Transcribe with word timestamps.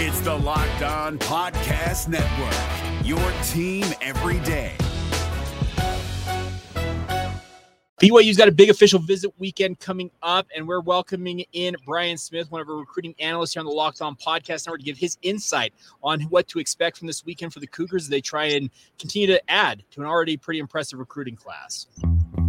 It's 0.00 0.20
the 0.20 0.32
Locked 0.32 0.82
On 0.82 1.18
Podcast 1.18 2.06
Network, 2.06 3.04
your 3.04 3.18
team 3.48 3.84
every 4.00 4.38
day. 4.46 4.76
BYU's 8.00 8.36
got 8.36 8.46
a 8.46 8.52
big 8.52 8.70
official 8.70 9.00
visit 9.00 9.32
weekend 9.38 9.80
coming 9.80 10.12
up, 10.22 10.46
and 10.54 10.68
we're 10.68 10.78
welcoming 10.78 11.44
in 11.52 11.74
Brian 11.84 12.16
Smith, 12.16 12.48
one 12.52 12.60
of 12.60 12.68
our 12.68 12.76
recruiting 12.76 13.12
analysts 13.18 13.54
here 13.54 13.60
on 13.60 13.66
the 13.66 13.72
Locked 13.72 14.00
On 14.00 14.14
Podcast 14.14 14.68
Network, 14.68 14.78
to 14.78 14.86
give 14.86 14.96
his 14.96 15.18
insight 15.22 15.74
on 16.00 16.20
what 16.20 16.46
to 16.46 16.60
expect 16.60 16.98
from 16.98 17.08
this 17.08 17.24
weekend 17.24 17.52
for 17.52 17.58
the 17.58 17.66
Cougars 17.66 18.04
as 18.04 18.08
they 18.08 18.20
try 18.20 18.44
and 18.44 18.70
continue 19.00 19.26
to 19.26 19.50
add 19.50 19.82
to 19.90 20.00
an 20.00 20.06
already 20.06 20.36
pretty 20.36 20.60
impressive 20.60 21.00
recruiting 21.00 21.34
class. 21.34 21.88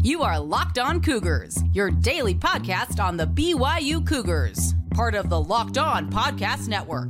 You 0.04 0.21
are 0.21 0.39
Locked 0.39 0.77
On 0.77 1.02
Cougars, 1.02 1.57
your 1.73 1.89
daily 1.89 2.36
podcast 2.36 3.04
on 3.04 3.18
the 3.18 3.25
BYU 3.25 4.05
Cougars, 4.05 4.75
part 4.91 5.16
of 5.16 5.31
the 5.31 5.41
Locked 5.41 5.79
On 5.79 6.11
Podcast 6.11 6.68
Network. 6.68 7.09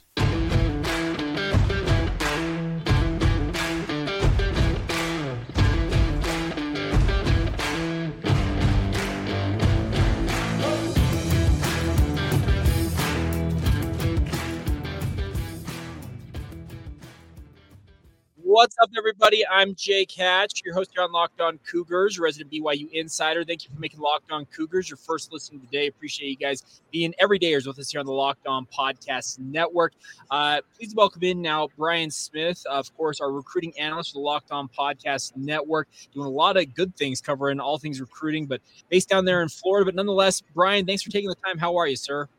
What's 18.61 18.75
up, 18.79 18.91
everybody? 18.95 19.43
I'm 19.47 19.73
Jake 19.73 20.11
Hatch, 20.11 20.61
your 20.63 20.75
host 20.75 20.91
here 20.93 21.01
on 21.03 21.11
Locked 21.11 21.41
On 21.41 21.57
Cougars, 21.67 22.19
resident 22.19 22.51
BYU 22.51 22.91
insider. 22.91 23.43
Thank 23.43 23.63
you 23.63 23.71
for 23.73 23.79
making 23.79 23.99
Locked 23.99 24.31
On 24.31 24.45
Cougars 24.45 24.87
your 24.87 24.97
first 24.97 25.33
listen 25.33 25.55
of 25.55 25.61
the 25.61 25.67
day. 25.69 25.87
Appreciate 25.87 26.29
you 26.29 26.35
guys 26.35 26.83
being 26.91 27.11
everydayers 27.19 27.65
with 27.65 27.79
us 27.79 27.89
here 27.89 27.99
on 27.99 28.05
the 28.05 28.11
Locked 28.11 28.45
On 28.45 28.67
Podcast 28.67 29.39
Network. 29.39 29.93
Uh, 30.29 30.61
please 30.77 30.93
welcome 30.93 31.23
in 31.23 31.41
now 31.41 31.69
Brian 31.75 32.11
Smith, 32.11 32.63
of 32.69 32.95
course, 32.95 33.19
our 33.19 33.31
recruiting 33.31 33.73
analyst 33.79 34.11
for 34.11 34.19
the 34.19 34.23
Locked 34.23 34.51
On 34.51 34.69
Podcast 34.69 35.35
Network, 35.35 35.87
doing 36.13 36.27
a 36.27 36.29
lot 36.29 36.55
of 36.55 36.71
good 36.75 36.95
things 36.95 37.19
covering 37.19 37.59
all 37.59 37.79
things 37.79 37.99
recruiting, 37.99 38.45
but 38.45 38.61
based 38.89 39.09
down 39.09 39.25
there 39.25 39.41
in 39.41 39.49
Florida. 39.49 39.85
But 39.85 39.95
nonetheless, 39.95 40.39
Brian, 40.53 40.85
thanks 40.85 41.01
for 41.01 41.09
taking 41.09 41.29
the 41.29 41.35
time. 41.43 41.57
How 41.57 41.75
are 41.77 41.87
you, 41.87 41.95
sir? 41.95 42.29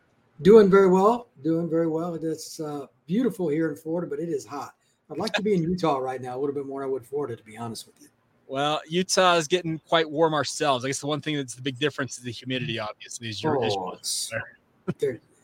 Doing 0.41 0.71
very 0.71 0.89
well. 0.89 1.31
Doing 1.43 1.69
very 1.69 1.89
well. 1.89 2.15
It's 2.15 2.61
uh, 2.61 2.87
beautiful 3.09 3.49
here 3.49 3.69
in 3.71 3.75
Florida, 3.75 4.09
but 4.09 4.21
it 4.21 4.29
is 4.29 4.47
hot. 4.47 4.75
I'd 5.13 5.19
like 5.19 5.33
to 5.35 5.43
be 5.43 5.55
in 5.55 5.63
Utah 5.63 5.99
right 5.99 6.21
now 6.21 6.37
a 6.37 6.41
little 6.41 6.55
bit 6.55 6.67
more 6.67 6.81
than 6.81 6.89
I 6.89 6.93
would 6.93 7.05
Florida, 7.05 7.37
to 7.37 7.45
be 7.45 7.57
honest 7.57 7.87
with 7.87 7.97
you. 8.01 8.09
Well, 8.47 8.81
Utah 8.89 9.37
is 9.37 9.47
getting 9.47 9.79
quite 9.79 10.11
warm 10.11 10.35
ourselves. 10.35 10.85
I 10.85 10.89
guess 10.89 11.01
the 11.01 11.07
one 11.07 11.21
thing 11.21 11.37
that's 11.37 11.55
the 11.55 11.63
big 11.63 11.79
difference 11.79 12.19
is 12.19 12.25
the 12.25 12.33
humidity, 12.33 12.79
obviously. 12.79 13.29
Is 13.29 13.43
your 13.43 13.63
oh, 13.63 13.93
it's, 13.93 14.31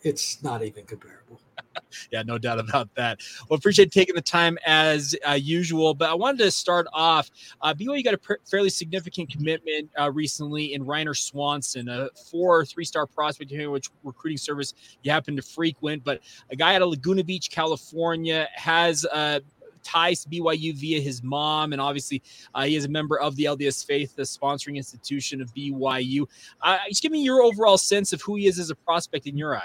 it's 0.03 0.43
not 0.43 0.63
even 0.63 0.85
comparable. 0.85 1.41
yeah, 2.13 2.23
no 2.23 2.39
doubt 2.39 2.59
about 2.59 2.95
that. 2.95 3.21
Well, 3.49 3.57
appreciate 3.57 3.91
taking 3.93 4.15
the 4.15 4.23
time 4.23 4.59
as 4.67 5.15
uh, 5.29 5.33
usual. 5.33 5.95
But 5.95 6.11
I 6.11 6.15
wanted 6.15 6.39
to 6.39 6.51
start 6.51 6.87
off. 6.93 7.31
Uh, 7.61 7.75
BYU 7.75 8.05
got 8.05 8.15
a 8.15 8.19
pr- 8.19 8.35
fairly 8.45 8.71
significant 8.71 9.31
commitment 9.31 9.91
uh, 9.99 10.11
recently 10.11 10.75
in 10.75 10.85
Ryner 10.85 11.17
Swanson, 11.17 11.89
a 11.89 12.09
four 12.31 12.61
or 12.61 12.65
three 12.65 12.85
star 12.85 13.07
prospect, 13.07 13.53
which 13.53 13.91
recruiting 14.03 14.39
service 14.39 14.75
you 15.03 15.11
happen 15.11 15.37
to 15.37 15.43
frequent. 15.43 16.05
But 16.05 16.21
a 16.51 16.57
guy 16.57 16.75
out 16.75 16.83
of 16.83 16.91
Laguna 16.91 17.25
Beach, 17.25 17.51
California, 17.51 18.49
has 18.55 19.05
uh, 19.07 19.41
ties 19.83 20.25
to 20.25 20.29
BYU 20.29 20.75
via 20.75 21.01
his 21.01 21.23
mom, 21.23 21.73
and 21.73 21.81
obviously 21.81 22.23
uh, 22.55 22.65
he 22.65 22.77
is 22.77 22.85
a 22.85 22.89
member 22.89 23.19
of 23.21 23.37
the 23.37 23.45
LDS 23.45 23.85
Faith, 23.87 24.15
the 24.17 24.23
sponsoring 24.23 24.77
institution 24.77 25.41
of 25.41 25.53
BYU. 25.55 26.27
Uh, 26.63 26.79
just 26.89 27.03
give 27.03 27.13
me 27.13 27.23
your 27.23 27.43
overall 27.43 27.79
sense 27.79 28.13
of 28.13 28.23
who 28.23 28.37
he 28.37 28.47
is 28.47 28.59
as 28.59 28.71
a 28.71 28.75
prospect 28.75 29.27
in 29.27 29.37
your 29.37 29.57
eyes. 29.57 29.63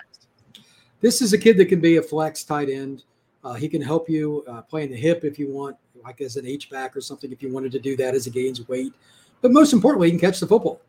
This 1.01 1.21
is 1.21 1.33
a 1.33 1.37
kid 1.37 1.57
that 1.57 1.65
can 1.65 1.81
be 1.81 1.97
a 1.97 2.01
flex 2.01 2.43
tight 2.43 2.69
end. 2.69 3.03
Uh, 3.43 3.53
he 3.53 3.67
can 3.67 3.81
help 3.81 4.09
you 4.09 4.43
uh, 4.47 4.61
play 4.61 4.83
in 4.83 4.91
the 4.91 4.95
hip 4.95 5.25
if 5.25 5.37
you 5.37 5.51
want, 5.51 5.75
like 6.03 6.21
as 6.21 6.37
an 6.37 6.45
H 6.45 6.69
back 6.69 6.95
or 6.95 7.01
something, 7.01 7.31
if 7.31 7.41
you 7.41 7.51
wanted 7.51 7.73
to 7.73 7.79
do 7.79 7.97
that 7.97 8.15
as 8.15 8.25
he 8.25 8.31
gains 8.31 8.65
weight. 8.69 8.93
But 9.41 9.51
most 9.51 9.73
importantly, 9.73 10.07
he 10.07 10.11
can 10.11 10.19
catch 10.19 10.39
the 10.39 10.47
football. 10.47 10.81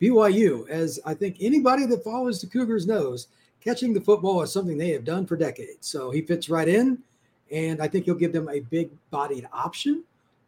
BYU, 0.00 0.68
as 0.68 0.98
I 1.06 1.14
think 1.14 1.36
anybody 1.40 1.86
that 1.86 2.02
follows 2.02 2.40
the 2.40 2.48
Cougars 2.48 2.88
knows, 2.88 3.28
catching 3.60 3.94
the 3.94 4.00
football 4.00 4.42
is 4.42 4.52
something 4.52 4.76
they 4.76 4.90
have 4.90 5.04
done 5.04 5.26
for 5.26 5.36
decades. 5.36 5.86
So 5.86 6.10
he 6.10 6.22
fits 6.22 6.48
right 6.48 6.66
in 6.66 6.98
and 7.52 7.82
I 7.82 7.86
think 7.86 8.06
he'll 8.06 8.14
give 8.14 8.32
them 8.32 8.48
a 8.48 8.60
big 8.60 8.90
bodied 9.10 9.46
option. 9.52 10.02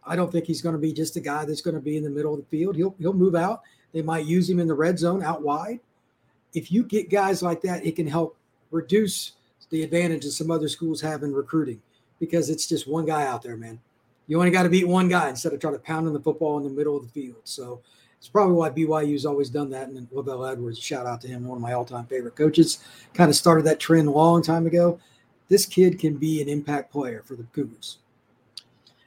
I 0.07 0.17
don't 0.17 0.33
think 0.33 0.47
he's 0.47 0.63
going 0.63 0.75
to 0.75 0.81
be 0.81 0.93
just 0.93 1.17
a 1.17 1.21
guy 1.21 1.45
that's 1.45 1.61
going 1.61 1.75
to 1.75 1.81
be 1.81 1.97
in 1.97 2.03
the 2.03 2.11
middle 2.11 2.35
of 2.35 2.41
the 2.41 2.47
field. 2.47 2.77
He'll 2.77 2.95
he'll 2.99 3.13
move 3.13 3.35
out. 3.35 3.63
They 3.93 4.03
might 4.03 4.27
use 4.27 4.49
him 4.51 4.59
in 4.59 4.67
the 4.67 4.75
red 4.75 4.99
zone 4.99 5.23
out 5.23 5.43
wide. 5.43 5.81
If 6.55 6.73
you 6.73 6.83
get 6.83 7.11
guys 7.11 7.43
like 7.43 7.61
that, 7.63 7.85
it 7.85 7.97
can 7.97 8.07
help 8.07 8.37
reduce 8.71 9.33
the 9.71 9.83
advantage 9.83 10.25
that 10.25 10.33
some 10.33 10.51
other 10.51 10.69
schools 10.69 11.01
have 11.01 11.23
in 11.23 11.33
recruiting 11.33 11.81
because 12.21 12.51
it's 12.51 12.67
just 12.67 12.89
one 12.89 13.07
guy 13.07 13.27
out 13.27 13.43
there, 13.43 13.57
man. 13.57 13.81
You 14.27 14.39
only 14.39 14.51
got 14.51 14.63
to 14.63 14.69
beat 14.69 14.89
one 14.89 15.09
guy 15.09 15.29
instead 15.29 15.53
of 15.53 15.61
trying 15.61 15.75
to 15.75 15.79
pound 15.79 16.07
in 16.07 16.13
the 16.13 16.21
football 16.21 16.59
in 16.59 16.65
the 16.65 16.71
middle 16.71 16.97
of 16.97 17.03
the 17.03 17.09
field. 17.09 17.41
So 17.45 17.81
it's 18.19 18.29
probably 18.29 18.55
why 18.55 18.71
BYU's 18.71 19.27
always 19.27 19.51
done 19.51 19.69
that. 19.71 19.89
And 19.89 20.09
LaVell 20.11 20.51
Edwards, 20.51 20.79
shout 20.79 21.07
out 21.07 21.21
to 21.23 21.29
him, 21.29 21.45
one 21.45 21.57
of 21.57 21.63
my 21.63 21.73
all-time 21.73 22.07
favorite 22.07 22.37
coaches, 22.37 22.79
kind 23.13 23.29
of 23.29 23.37
started 23.37 23.65
that 23.67 23.81
trend 23.81 24.09
a 24.09 24.13
long 24.13 24.43
time 24.43 24.67
ago 24.67 24.99
this 25.55 25.67
kid 25.67 26.01
can 26.01 26.17
be 26.17 26.43
an 26.43 26.49
impact 26.49 26.91
player 26.91 27.23
for 27.25 27.37
the 27.37 27.45
Cougars. 27.53 27.99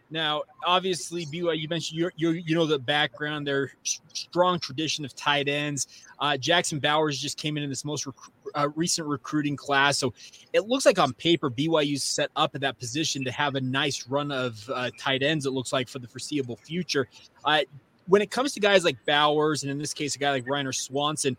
Now, 0.09 0.43
obviously, 0.65 1.25
BYU, 1.25 1.59
you 1.59 1.67
mentioned 1.67 2.11
you 2.15 2.55
know 2.55 2.65
the 2.65 2.79
background, 2.79 3.45
their 3.45 3.73
strong 3.83 4.57
tradition 4.57 5.03
of 5.03 5.13
tight 5.13 5.49
ends. 5.49 5.87
Uh, 6.19 6.37
Jackson 6.37 6.79
Bowers 6.79 7.19
just 7.19 7.37
came 7.37 7.57
in 7.57 7.63
in 7.63 7.69
this 7.69 7.83
most 7.83 8.05
rec- 8.05 8.15
uh, 8.55 8.69
recent 8.77 9.09
recruiting 9.09 9.57
class, 9.57 9.97
so 9.97 10.13
it 10.53 10.69
looks 10.69 10.85
like 10.85 10.99
on 10.99 11.11
paper 11.11 11.51
BYU's 11.51 12.01
set 12.01 12.31
up 12.37 12.55
at 12.55 12.61
that 12.61 12.79
position 12.79 13.25
to 13.25 13.31
have 13.33 13.55
a 13.55 13.61
nice 13.61 14.07
run 14.07 14.31
of 14.31 14.71
uh, 14.73 14.89
tight 14.97 15.23
ends. 15.23 15.45
It 15.45 15.51
looks 15.51 15.73
like 15.73 15.89
for 15.89 15.99
the 15.99 16.07
foreseeable 16.07 16.55
future. 16.55 17.09
Uh, 17.43 17.63
when 18.07 18.21
it 18.21 18.31
comes 18.31 18.53
to 18.53 18.61
guys 18.61 18.85
like 18.85 18.95
Bowers, 19.05 19.63
and 19.63 19.69
in 19.69 19.77
this 19.79 19.93
case, 19.93 20.15
a 20.15 20.19
guy 20.19 20.31
like 20.31 20.45
Ryner 20.45 20.73
Swanson, 20.73 21.35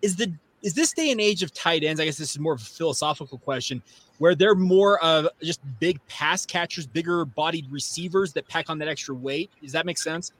is 0.00 0.14
the 0.14 0.32
is 0.62 0.74
this 0.74 0.92
day 0.92 1.10
and 1.10 1.20
age 1.20 1.42
of 1.42 1.52
tight 1.52 1.82
ends? 1.84 2.00
I 2.00 2.04
guess 2.04 2.16
this 2.16 2.30
is 2.30 2.38
more 2.38 2.54
of 2.54 2.60
a 2.60 2.64
philosophical 2.64 3.38
question 3.38 3.82
where 4.18 4.34
they're 4.34 4.54
more 4.54 5.02
of 5.02 5.28
just 5.42 5.60
big 5.80 5.98
pass 6.06 6.46
catchers, 6.46 6.86
bigger 6.86 7.24
bodied 7.24 7.66
receivers 7.70 8.32
that 8.34 8.46
pack 8.48 8.70
on 8.70 8.78
that 8.78 8.88
extra 8.88 9.14
weight. 9.14 9.50
Does 9.60 9.72
that 9.72 9.84
make 9.84 9.98
sense? 9.98 10.32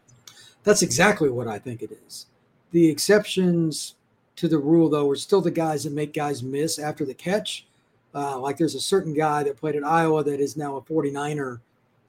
That's 0.63 0.83
exactly 0.83 1.29
what 1.29 1.49
I 1.49 1.59
think 1.59 1.83
it 1.83 1.91
is. 2.07 2.27
The 2.71 2.89
exceptions 2.89 3.97
to 4.37 4.49
the 4.49 4.59
rule, 4.59 4.89
though, 4.89 5.11
are 5.11 5.17
still 5.17 5.41
the 5.41 5.51
guys 5.51 5.85
that 5.85 5.93
make 5.93 6.15
guys 6.15 6.43
miss 6.43 6.79
after 6.79 7.05
the 7.05 7.15
catch. 7.15 7.67
Uh, 8.15 8.39
like 8.39 8.57
there's 8.57 8.75
a 8.75 8.81
certain 8.81 9.15
guy 9.15 9.43
that 9.43 9.57
played 9.57 9.75
at 9.75 9.85
Iowa 9.85 10.23
that 10.23 10.39
is 10.39 10.57
now 10.57 10.77
a 10.77 10.83
49er 10.83 11.61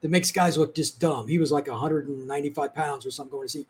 that 0.01 0.11
makes 0.11 0.31
guys 0.31 0.57
look 0.57 0.75
just 0.75 0.99
dumb. 0.99 1.27
He 1.27 1.39
was 1.39 1.51
like 1.51 1.67
195 1.67 2.75
pounds 2.75 3.05
or 3.05 3.11
something 3.11 3.31
going 3.31 3.47
to 3.47 3.51
see, 3.51 3.65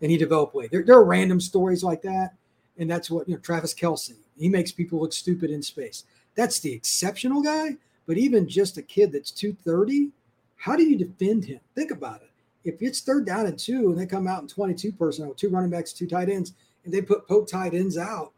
and 0.00 0.10
he 0.10 0.16
developed 0.16 0.54
weight. 0.54 0.70
There, 0.70 0.82
there 0.82 0.96
are 0.96 1.04
random 1.04 1.40
stories 1.40 1.84
like 1.84 2.02
that. 2.02 2.34
And 2.78 2.88
that's 2.90 3.10
what, 3.10 3.28
you 3.28 3.34
know, 3.34 3.40
Travis 3.40 3.74
Kelce. 3.74 4.14
he 4.38 4.48
makes 4.48 4.72
people 4.72 5.00
look 5.00 5.12
stupid 5.12 5.50
in 5.50 5.62
space. 5.62 6.04
That's 6.34 6.60
the 6.60 6.72
exceptional 6.72 7.42
guy. 7.42 7.76
But 8.06 8.16
even 8.16 8.48
just 8.48 8.78
a 8.78 8.82
kid 8.82 9.12
that's 9.12 9.30
230, 9.30 10.10
how 10.56 10.76
do 10.76 10.84
you 10.84 10.96
defend 10.96 11.44
him? 11.44 11.60
Think 11.74 11.90
about 11.90 12.22
it. 12.22 12.30
If 12.64 12.80
it's 12.80 13.00
third 13.00 13.26
down 13.26 13.46
and 13.46 13.58
two 13.58 13.90
and 13.90 13.98
they 13.98 14.06
come 14.06 14.26
out 14.26 14.42
in 14.42 14.48
22 14.48 14.92
personnel, 14.92 15.34
two 15.34 15.48
running 15.48 15.70
backs, 15.70 15.92
two 15.92 16.06
tight 16.06 16.28
ends, 16.28 16.54
and 16.84 16.92
they 16.92 17.02
put 17.02 17.28
poke 17.28 17.48
tight 17.48 17.74
ends 17.74 17.98
out, 17.98 18.32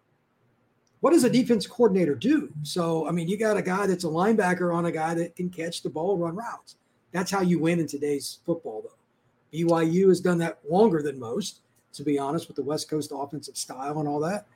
what 1.01 1.13
does 1.13 1.25
a 1.25 1.31
defense 1.31 1.67
coordinator 1.67 2.15
do? 2.15 2.53
So, 2.63 3.09
I 3.09 3.11
mean, 3.11 3.29
you 3.29 3.39
got 3.39 3.57
a 3.57 3.63
guy 3.63 3.87
that's 3.87 4.05
a 4.05 4.09
linebacker 4.09 4.75
on 4.75 4.87
a 4.87 4.93
guy 4.93 5.15
that 5.15 5.35
can 5.35 5.49
catch 5.49 5.83
the 5.83 5.89
ball, 5.89 6.19
run 6.19 6.37
routes. 6.37 6.77
That's 7.13 7.31
how 7.31 7.41
you 7.41 7.59
win 7.59 7.81
in 7.81 7.87
today's 7.87 8.39
football, 8.45 8.83
though. 8.83 9.59
BYU 9.59 10.09
has 10.09 10.21
done 10.21 10.39
that 10.39 10.59
longer 10.69 11.03
than 11.03 11.19
most, 11.19 11.61
to 11.93 12.03
be 12.03 12.19
honest, 12.19 12.49
with 12.49 12.57
the 12.57 12.63
West 12.63 12.89
Coast 12.89 13.13
offensive 13.15 13.57
style 13.57 13.99
and 13.99 14.09
all 14.09 14.21
that. 14.21 14.47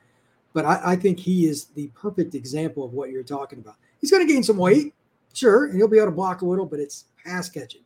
But 0.53 0.65
I, 0.65 0.81
I 0.93 0.95
think 0.95 1.19
he 1.19 1.47
is 1.47 1.65
the 1.65 1.87
perfect 1.87 2.33
example 2.33 2.83
of 2.85 2.93
what 2.93 3.09
you're 3.09 3.23
talking 3.23 3.59
about. 3.59 3.75
He's 3.99 4.11
going 4.11 4.25
to 4.25 4.31
gain 4.31 4.43
some 4.43 4.57
weight, 4.57 4.93
sure, 5.33 5.65
and 5.65 5.75
he'll 5.75 5.87
be 5.87 5.97
able 5.97 6.07
to 6.07 6.11
block 6.11 6.41
a 6.41 6.45
little, 6.45 6.65
but 6.65 6.79
it's 6.79 7.05
pass 7.23 7.49
catching. 7.49 7.81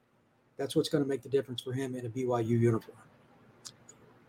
That's 0.57 0.75
what's 0.75 0.89
going 0.89 1.03
to 1.03 1.07
make 1.07 1.23
the 1.23 1.29
difference 1.29 1.61
for 1.61 1.73
him 1.73 1.95
in 1.95 2.05
a 2.05 2.09
BYU 2.09 2.49
uniform. 2.49 2.97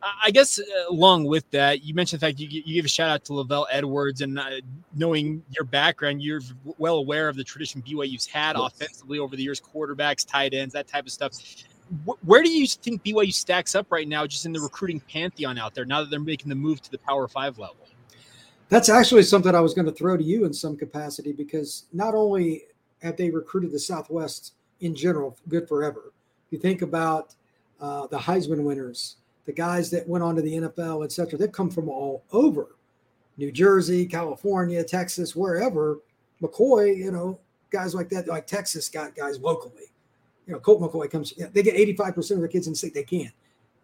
I 0.02 0.30
guess 0.30 0.58
uh, 0.58 0.62
along 0.88 1.24
with 1.24 1.50
that, 1.50 1.84
you 1.84 1.94
mentioned 1.94 2.20
the 2.20 2.26
fact 2.26 2.38
you, 2.38 2.48
you 2.48 2.74
give 2.74 2.84
a 2.84 2.88
shout 2.88 3.10
out 3.10 3.24
to 3.26 3.32
LaVell 3.32 3.66
Edwards 3.70 4.22
and 4.22 4.38
uh, 4.38 4.48
knowing 4.94 5.42
your 5.50 5.64
background, 5.64 6.22
you're 6.22 6.40
well 6.78 6.96
aware 6.96 7.28
of 7.28 7.36
the 7.36 7.44
tradition 7.44 7.82
BYU's 7.82 8.26
had 8.26 8.56
yes. 8.56 8.72
offensively 8.72 9.18
over 9.18 9.36
the 9.36 9.42
years, 9.42 9.60
quarterbacks, 9.60 10.26
tight 10.26 10.54
ends, 10.54 10.72
that 10.72 10.88
type 10.88 11.04
of 11.04 11.12
stuff. 11.12 11.32
Where 12.24 12.42
do 12.42 12.50
you 12.50 12.66
think 12.66 13.02
BYU 13.02 13.32
stacks 13.32 13.74
up 13.74 13.90
right 13.90 14.06
now, 14.06 14.26
just 14.26 14.46
in 14.46 14.52
the 14.52 14.60
recruiting 14.60 15.00
pantheon 15.00 15.58
out 15.58 15.74
there, 15.74 15.84
now 15.84 16.00
that 16.00 16.10
they're 16.10 16.20
making 16.20 16.48
the 16.48 16.54
move 16.54 16.80
to 16.82 16.90
the 16.90 16.98
Power 16.98 17.26
Five 17.26 17.58
level? 17.58 17.76
That's 18.68 18.88
actually 18.88 19.24
something 19.24 19.54
I 19.54 19.60
was 19.60 19.74
going 19.74 19.86
to 19.86 19.92
throw 19.92 20.16
to 20.16 20.22
you 20.22 20.44
in 20.44 20.52
some 20.52 20.76
capacity 20.76 21.32
because 21.32 21.86
not 21.92 22.14
only 22.14 22.64
have 23.02 23.16
they 23.16 23.30
recruited 23.30 23.72
the 23.72 23.78
Southwest 23.80 24.54
in 24.80 24.94
general 24.94 25.36
good 25.48 25.66
forever, 25.66 26.12
you 26.50 26.58
think 26.58 26.82
about 26.82 27.34
uh, 27.80 28.06
the 28.06 28.18
Heisman 28.18 28.62
winners, 28.62 29.16
the 29.46 29.52
guys 29.52 29.90
that 29.90 30.08
went 30.08 30.22
on 30.22 30.36
to 30.36 30.42
the 30.42 30.52
NFL, 30.52 31.04
et 31.04 31.10
cetera, 31.10 31.36
they've 31.38 31.50
come 31.50 31.70
from 31.70 31.88
all 31.88 32.22
over. 32.32 32.76
New 33.36 33.50
Jersey, 33.50 34.06
California, 34.06 34.84
Texas, 34.84 35.34
wherever, 35.34 35.98
McCoy, 36.40 36.96
you 36.96 37.10
know, 37.10 37.40
guys 37.70 37.94
like 37.94 38.08
that, 38.10 38.28
like 38.28 38.46
Texas 38.46 38.88
got 38.88 39.16
guys 39.16 39.40
locally. 39.40 39.89
You 40.50 40.56
know, 40.56 40.60
Colt 40.60 40.80
McCoy 40.80 41.08
comes, 41.08 41.32
they 41.32 41.62
get 41.62 41.76
85% 41.96 42.32
of 42.32 42.38
their 42.38 42.48
kids 42.48 42.66
in 42.66 42.74
state. 42.74 42.92
They 42.92 43.04
can. 43.04 43.30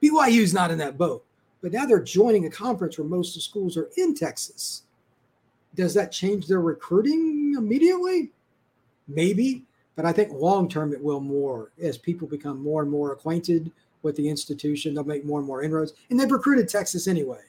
BYU's 0.03 0.53
not 0.53 0.73
in 0.73 0.79
that 0.79 0.99
boat. 0.99 1.25
But 1.63 1.71
now 1.71 1.87
they're 1.87 2.03
joining 2.03 2.47
a 2.47 2.51
conference 2.51 2.99
where 2.99 3.07
most 3.07 3.29
of 3.29 3.35
the 3.35 3.41
schools 3.43 3.77
are 3.77 3.89
in 3.97 4.17
Texas. 4.17 4.83
Does 5.77 5.95
that 5.95 6.11
change 6.11 6.49
their 6.49 6.61
recruiting 6.61 7.55
immediately? 7.57 8.33
Maybe. 9.07 9.63
But 9.95 10.07
I 10.07 10.13
think 10.13 10.33
long 10.33 10.69
term 10.69 10.93
it 10.93 11.01
will 11.01 11.21
more 11.21 11.71
as 11.81 11.97
people 11.97 12.27
become 12.27 12.61
more 12.61 12.83
and 12.83 12.91
more 12.91 13.13
acquainted 13.13 13.71
with 14.03 14.17
the 14.17 14.29
institution. 14.29 14.93
They'll 14.93 15.05
make 15.05 15.25
more 15.25 15.39
and 15.39 15.47
more 15.47 15.63
inroads. 15.63 15.93
And 16.11 16.19
they've 16.19 16.29
recruited 16.29 16.69
Texas 16.69 17.07
anyway. 17.07 17.43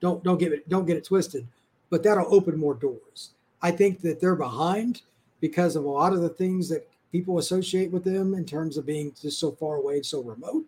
Don't 0.00 0.24
don't 0.24 0.38
get 0.38 0.52
it 0.52 0.66
don't 0.70 0.86
get 0.86 0.96
it 0.96 1.04
twisted. 1.04 1.46
But 1.90 2.02
that'll 2.02 2.34
open 2.34 2.58
more 2.58 2.74
doors. 2.74 3.32
I 3.60 3.70
think 3.70 4.00
that 4.00 4.18
they're 4.18 4.34
behind 4.34 5.02
because 5.40 5.76
of 5.76 5.84
a 5.84 5.90
lot 5.90 6.14
of 6.14 6.22
the 6.22 6.30
things 6.30 6.70
that 6.70 6.88
people 7.12 7.38
associate 7.38 7.92
with 7.92 8.04
them 8.04 8.34
in 8.34 8.44
terms 8.44 8.78
of 8.78 8.86
being 8.86 9.12
just 9.20 9.38
so 9.38 9.52
far 9.52 9.76
away 9.76 9.96
and 9.96 10.06
so 10.06 10.22
remote 10.22 10.64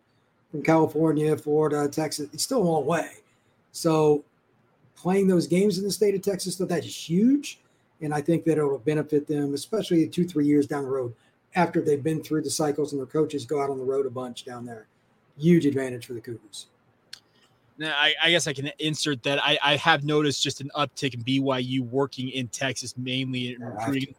from 0.50 0.62
California, 0.62 1.37
Florida, 1.37 1.88
Texas. 1.88 2.29
It's 2.32 2.44
still 2.44 2.62
a 2.62 2.64
long 2.64 2.87
way. 2.87 3.11
So 3.73 4.23
playing 4.94 5.26
those 5.26 5.46
games 5.46 5.79
in 5.79 5.85
the 5.85 5.91
state 5.91 6.14
of 6.14 6.23
Texas, 6.23 6.56
though, 6.56 6.67
that's 6.67 7.08
huge. 7.08 7.58
And 8.02 8.14
I 8.14 8.20
think 8.20 8.44
that 8.44 8.58
it'll 8.58 8.79
benefit 8.79 9.26
them, 9.26 9.55
especially 9.55 10.06
two, 10.06 10.26
three 10.26 10.46
years 10.46 10.67
down 10.67 10.85
the 10.85 10.91
road 10.91 11.14
after 11.55 11.81
they've 11.81 12.02
been 12.02 12.23
through 12.23 12.43
the 12.43 12.50
cycles 12.50 12.93
and 12.93 13.00
their 13.00 13.06
coaches 13.06 13.47
go 13.47 13.62
out 13.62 13.70
on 13.70 13.79
the 13.79 13.85
road 13.85 14.06
a 14.06 14.11
bunch 14.11 14.44
down 14.44 14.67
there. 14.67 14.87
Huge 15.38 15.67
advantage 15.67 16.06
for 16.06 16.12
the 16.12 16.20
Cougars. 16.20 16.67
Now, 17.79 17.94
I, 17.97 18.14
I, 18.23 18.31
guess 18.31 18.47
I 18.47 18.52
can 18.52 18.70
insert 18.79 19.23
that 19.25 19.43
I, 19.43 19.58
I, 19.61 19.76
have 19.76 20.05
noticed 20.05 20.40
just 20.40 20.61
an 20.61 20.70
uptick 20.76 21.14
in 21.14 21.25
BYU 21.25 21.81
working 21.81 22.29
in 22.29 22.47
Texas, 22.49 22.97
mainly 22.97 23.55
in 23.55 23.61
recruiting. 23.61 24.14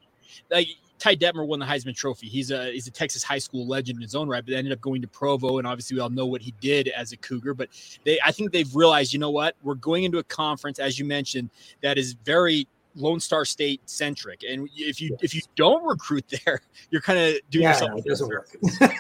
Like 0.51 0.67
Ty 0.99 1.15
Detmer 1.15 1.45
won 1.45 1.59
the 1.59 1.65
Heisman 1.65 1.95
Trophy. 1.95 2.27
He's 2.27 2.51
a 2.51 2.71
he's 2.71 2.87
a 2.87 2.91
Texas 2.91 3.23
high 3.23 3.37
school 3.37 3.67
legend 3.67 3.97
in 3.97 4.01
his 4.01 4.15
own 4.15 4.27
right, 4.27 4.43
but 4.45 4.53
ended 4.53 4.73
up 4.73 4.81
going 4.81 5.01
to 5.01 5.07
Provo, 5.07 5.57
and 5.57 5.67
obviously 5.67 5.95
we 5.95 6.01
all 6.01 6.09
know 6.09 6.25
what 6.25 6.41
he 6.41 6.53
did 6.61 6.87
as 6.89 7.11
a 7.11 7.17
Cougar. 7.17 7.53
But 7.53 7.69
they, 8.03 8.19
I 8.23 8.31
think 8.31 8.51
they've 8.51 8.73
realized, 8.75 9.13
you 9.13 9.19
know 9.19 9.31
what, 9.31 9.55
we're 9.63 9.75
going 9.75 10.03
into 10.03 10.19
a 10.19 10.23
conference, 10.23 10.79
as 10.79 10.97
you 10.97 11.05
mentioned, 11.05 11.49
that 11.81 11.97
is 11.97 12.13
very 12.13 12.67
Lone 12.95 13.19
Star 13.19 13.45
State 13.45 13.81
centric, 13.85 14.43
and 14.47 14.69
if 14.75 15.01
you 15.01 15.09
yes. 15.11 15.19
if 15.21 15.35
you 15.35 15.41
don't 15.55 15.83
recruit 15.85 16.25
there, 16.45 16.61
you're 16.89 17.01
kind 17.01 17.19
of 17.19 17.35
doing 17.49 17.63
yeah, 17.63 17.73
yourself. 17.73 17.99
It 17.99 18.05
doesn't 18.05 18.27
work. 18.27 18.49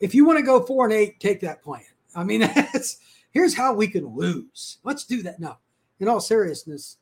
if 0.00 0.14
you 0.14 0.24
want 0.24 0.38
to 0.38 0.44
go 0.44 0.64
four 0.64 0.84
and 0.84 0.94
eight, 0.94 1.18
take 1.20 1.40
that 1.40 1.62
plan. 1.62 1.82
I 2.14 2.24
mean, 2.24 2.40
that's 2.54 2.98
here's 3.32 3.54
how 3.54 3.74
we 3.74 3.88
can 3.88 4.06
lose. 4.14 4.78
Let's 4.84 5.04
do 5.04 5.22
that. 5.22 5.40
No, 5.40 5.56
in 5.98 6.08
all 6.08 6.20
seriousness, 6.20 6.98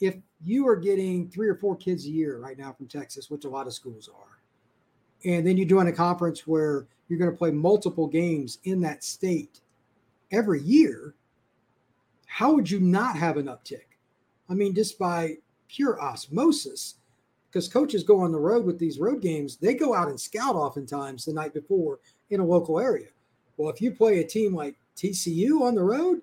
if 0.00 0.16
you 0.44 0.66
are 0.68 0.76
getting 0.76 1.28
three 1.28 1.48
or 1.48 1.56
four 1.56 1.76
kids 1.76 2.06
a 2.06 2.10
year 2.10 2.38
right 2.38 2.58
now 2.58 2.72
from 2.72 2.86
Texas, 2.86 3.30
which 3.30 3.44
a 3.44 3.48
lot 3.48 3.66
of 3.66 3.74
schools 3.74 4.08
are, 4.08 4.38
and 5.24 5.46
then 5.46 5.56
you 5.56 5.64
join 5.64 5.88
a 5.88 5.92
conference 5.92 6.46
where 6.46 6.86
you're 7.08 7.18
going 7.18 7.30
to 7.30 7.36
play 7.36 7.50
multiple 7.50 8.06
games 8.06 8.58
in 8.64 8.80
that 8.82 9.02
state 9.02 9.60
every 10.30 10.60
year, 10.62 11.14
how 12.26 12.52
would 12.52 12.70
you 12.70 12.80
not 12.80 13.16
have 13.16 13.36
an 13.36 13.46
uptick? 13.46 13.86
I 14.48 14.54
mean, 14.54 14.74
just 14.74 14.98
by 14.98 15.38
pure 15.68 16.00
osmosis, 16.00 16.94
because 17.50 17.68
coaches 17.68 18.02
go 18.04 18.20
on 18.20 18.32
the 18.32 18.38
road 18.38 18.64
with 18.64 18.78
these 18.78 18.98
road 18.98 19.22
games, 19.22 19.56
they 19.56 19.74
go 19.74 19.94
out 19.94 20.08
and 20.08 20.20
scout 20.20 20.54
oftentimes 20.54 21.24
the 21.24 21.32
night 21.32 21.54
before 21.54 21.98
in 22.30 22.40
a 22.40 22.44
local 22.44 22.78
area. 22.78 23.08
Well, 23.56 23.70
if 23.70 23.80
you 23.80 23.90
play 23.90 24.20
a 24.20 24.24
team 24.24 24.54
like 24.54 24.76
TCU 24.96 25.62
on 25.62 25.74
the 25.74 25.82
road, 25.82 26.20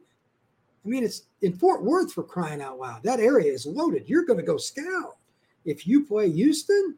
I 0.85 0.87
mean, 0.87 1.03
it's 1.03 1.23
in 1.41 1.53
Fort 1.53 1.83
Worth 1.83 2.13
for 2.13 2.23
crying 2.23 2.61
out 2.61 2.79
loud. 2.79 3.01
That 3.03 3.19
area 3.19 3.51
is 3.51 3.65
loaded. 3.65 4.07
You're 4.07 4.25
going 4.25 4.39
to 4.39 4.45
go 4.45 4.57
scout. 4.57 5.17
If 5.65 5.87
you 5.87 6.05
play 6.05 6.29
Houston, 6.29 6.95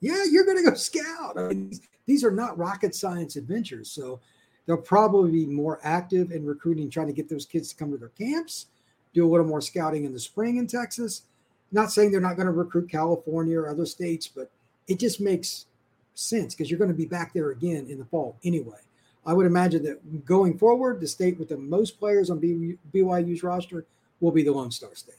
yeah, 0.00 0.24
you're 0.28 0.44
going 0.44 0.62
to 0.62 0.68
go 0.68 0.74
scout. 0.76 1.38
I 1.38 1.48
mean, 1.48 1.72
these 2.06 2.24
are 2.24 2.32
not 2.32 2.58
rocket 2.58 2.94
science 2.94 3.36
adventures. 3.36 3.90
So 3.90 4.20
they'll 4.66 4.76
probably 4.76 5.30
be 5.30 5.46
more 5.46 5.78
active 5.84 6.32
in 6.32 6.44
recruiting, 6.44 6.90
trying 6.90 7.06
to 7.06 7.12
get 7.12 7.28
those 7.28 7.46
kids 7.46 7.68
to 7.70 7.76
come 7.76 7.92
to 7.92 7.96
their 7.96 8.08
camps, 8.08 8.66
do 9.14 9.26
a 9.26 9.30
little 9.30 9.46
more 9.46 9.60
scouting 9.60 10.04
in 10.04 10.12
the 10.12 10.20
spring 10.20 10.56
in 10.56 10.66
Texas. 10.66 11.22
Not 11.70 11.92
saying 11.92 12.10
they're 12.10 12.20
not 12.20 12.36
going 12.36 12.46
to 12.46 12.52
recruit 12.52 12.90
California 12.90 13.58
or 13.58 13.68
other 13.68 13.86
states, 13.86 14.26
but 14.26 14.50
it 14.88 14.98
just 14.98 15.20
makes 15.20 15.66
sense 16.14 16.54
because 16.54 16.70
you're 16.70 16.78
going 16.78 16.90
to 16.90 16.96
be 16.96 17.06
back 17.06 17.32
there 17.32 17.50
again 17.50 17.86
in 17.88 17.98
the 17.98 18.04
fall 18.04 18.36
anyway. 18.44 18.80
I 19.24 19.32
would 19.32 19.46
imagine 19.46 19.82
that 19.84 20.24
going 20.24 20.58
forward, 20.58 21.00
the 21.00 21.06
state 21.06 21.38
with 21.38 21.48
the 21.48 21.56
most 21.56 21.98
players 21.98 22.30
on 22.30 22.40
BYU's 22.40 23.42
roster 23.42 23.86
will 24.20 24.32
be 24.32 24.42
the 24.42 24.52
Lone 24.52 24.70
Star 24.70 24.94
State. 24.94 25.16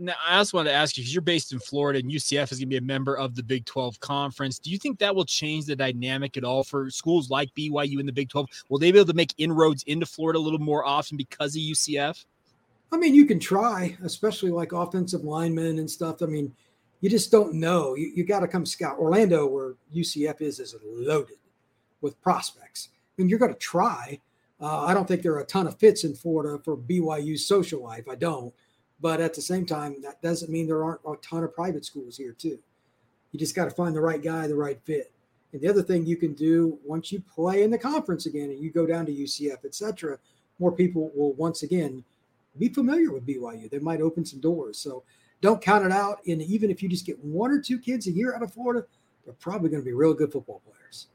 Now, 0.00 0.14
I 0.28 0.38
also 0.38 0.56
wanted 0.56 0.70
to 0.70 0.76
ask 0.76 0.96
you 0.96 1.02
because 1.02 1.12
you're 1.12 1.22
based 1.22 1.52
in 1.52 1.58
Florida 1.58 1.98
and 1.98 2.08
UCF 2.08 2.52
is 2.52 2.58
going 2.58 2.60
to 2.60 2.66
be 2.66 2.76
a 2.76 2.80
member 2.80 3.16
of 3.16 3.34
the 3.34 3.42
Big 3.42 3.64
12 3.64 3.98
Conference. 3.98 4.60
Do 4.60 4.70
you 4.70 4.78
think 4.78 5.00
that 5.00 5.12
will 5.12 5.24
change 5.24 5.66
the 5.66 5.74
dynamic 5.74 6.36
at 6.36 6.44
all 6.44 6.62
for 6.62 6.88
schools 6.88 7.30
like 7.30 7.52
BYU 7.56 7.98
in 7.98 8.06
the 8.06 8.12
Big 8.12 8.28
12? 8.28 8.46
Will 8.68 8.78
they 8.78 8.92
be 8.92 8.98
able 9.00 9.08
to 9.08 9.14
make 9.14 9.34
inroads 9.38 9.82
into 9.84 10.06
Florida 10.06 10.38
a 10.38 10.40
little 10.40 10.60
more 10.60 10.84
often 10.84 11.16
because 11.16 11.56
of 11.56 11.62
UCF? 11.62 12.24
I 12.92 12.96
mean, 12.96 13.12
you 13.12 13.26
can 13.26 13.40
try, 13.40 13.96
especially 14.04 14.52
like 14.52 14.70
offensive 14.70 15.24
linemen 15.24 15.80
and 15.80 15.90
stuff. 15.90 16.22
I 16.22 16.26
mean, 16.26 16.54
you 17.00 17.10
just 17.10 17.32
don't 17.32 17.54
know. 17.54 17.96
You, 17.96 18.12
you 18.14 18.24
got 18.24 18.40
to 18.40 18.48
come 18.48 18.64
scout. 18.64 18.98
Orlando, 18.98 19.46
where 19.46 19.74
UCF 19.92 20.40
is, 20.40 20.60
is 20.60 20.76
loaded 20.84 21.38
with 22.00 22.20
prospects. 22.22 22.88
I 22.92 23.22
mean, 23.22 23.28
you're 23.28 23.38
going 23.38 23.52
to 23.52 23.58
try. 23.58 24.20
Uh, 24.60 24.84
I 24.84 24.94
don't 24.94 25.06
think 25.06 25.22
there 25.22 25.34
are 25.34 25.40
a 25.40 25.46
ton 25.46 25.66
of 25.66 25.78
fits 25.78 26.04
in 26.04 26.14
Florida 26.14 26.62
for 26.64 26.76
BYU's 26.76 27.46
social 27.46 27.82
life. 27.82 28.08
I 28.08 28.14
don't. 28.14 28.52
But 29.00 29.20
at 29.20 29.34
the 29.34 29.42
same 29.42 29.64
time, 29.64 29.96
that 30.02 30.20
doesn't 30.22 30.50
mean 30.50 30.66
there 30.66 30.84
aren't 30.84 31.00
a 31.06 31.14
ton 31.16 31.44
of 31.44 31.54
private 31.54 31.84
schools 31.84 32.16
here, 32.16 32.32
too. 32.32 32.58
You 33.30 33.38
just 33.38 33.54
got 33.54 33.66
to 33.66 33.70
find 33.70 33.94
the 33.94 34.00
right 34.00 34.22
guy, 34.22 34.46
the 34.46 34.56
right 34.56 34.80
fit. 34.84 35.12
And 35.52 35.62
the 35.62 35.68
other 35.68 35.82
thing 35.82 36.04
you 36.04 36.16
can 36.16 36.34
do 36.34 36.78
once 36.84 37.12
you 37.12 37.20
play 37.20 37.62
in 37.62 37.70
the 37.70 37.78
conference 37.78 38.26
again 38.26 38.50
and 38.50 38.58
you 38.58 38.70
go 38.70 38.86
down 38.86 39.06
to 39.06 39.12
UCF, 39.12 39.64
et 39.64 39.74
cetera, 39.74 40.18
more 40.58 40.72
people 40.72 41.10
will 41.14 41.32
once 41.34 41.62
again 41.62 42.04
be 42.58 42.68
familiar 42.68 43.12
with 43.12 43.26
BYU. 43.26 43.70
They 43.70 43.78
might 43.78 44.00
open 44.00 44.24
some 44.24 44.40
doors. 44.40 44.78
So 44.78 45.04
don't 45.40 45.62
count 45.62 45.86
it 45.86 45.92
out. 45.92 46.20
And 46.26 46.42
even 46.42 46.70
if 46.70 46.82
you 46.82 46.88
just 46.88 47.06
get 47.06 47.22
one 47.24 47.50
or 47.50 47.60
two 47.60 47.78
kids 47.78 48.06
a 48.08 48.10
year 48.10 48.34
out 48.34 48.42
of 48.42 48.52
Florida, 48.52 48.86
they're 49.24 49.34
probably 49.34 49.70
going 49.70 49.82
to 49.82 49.86
be 49.86 49.92
real 49.92 50.14
good 50.14 50.32
football 50.32 50.60
players. 50.66 51.06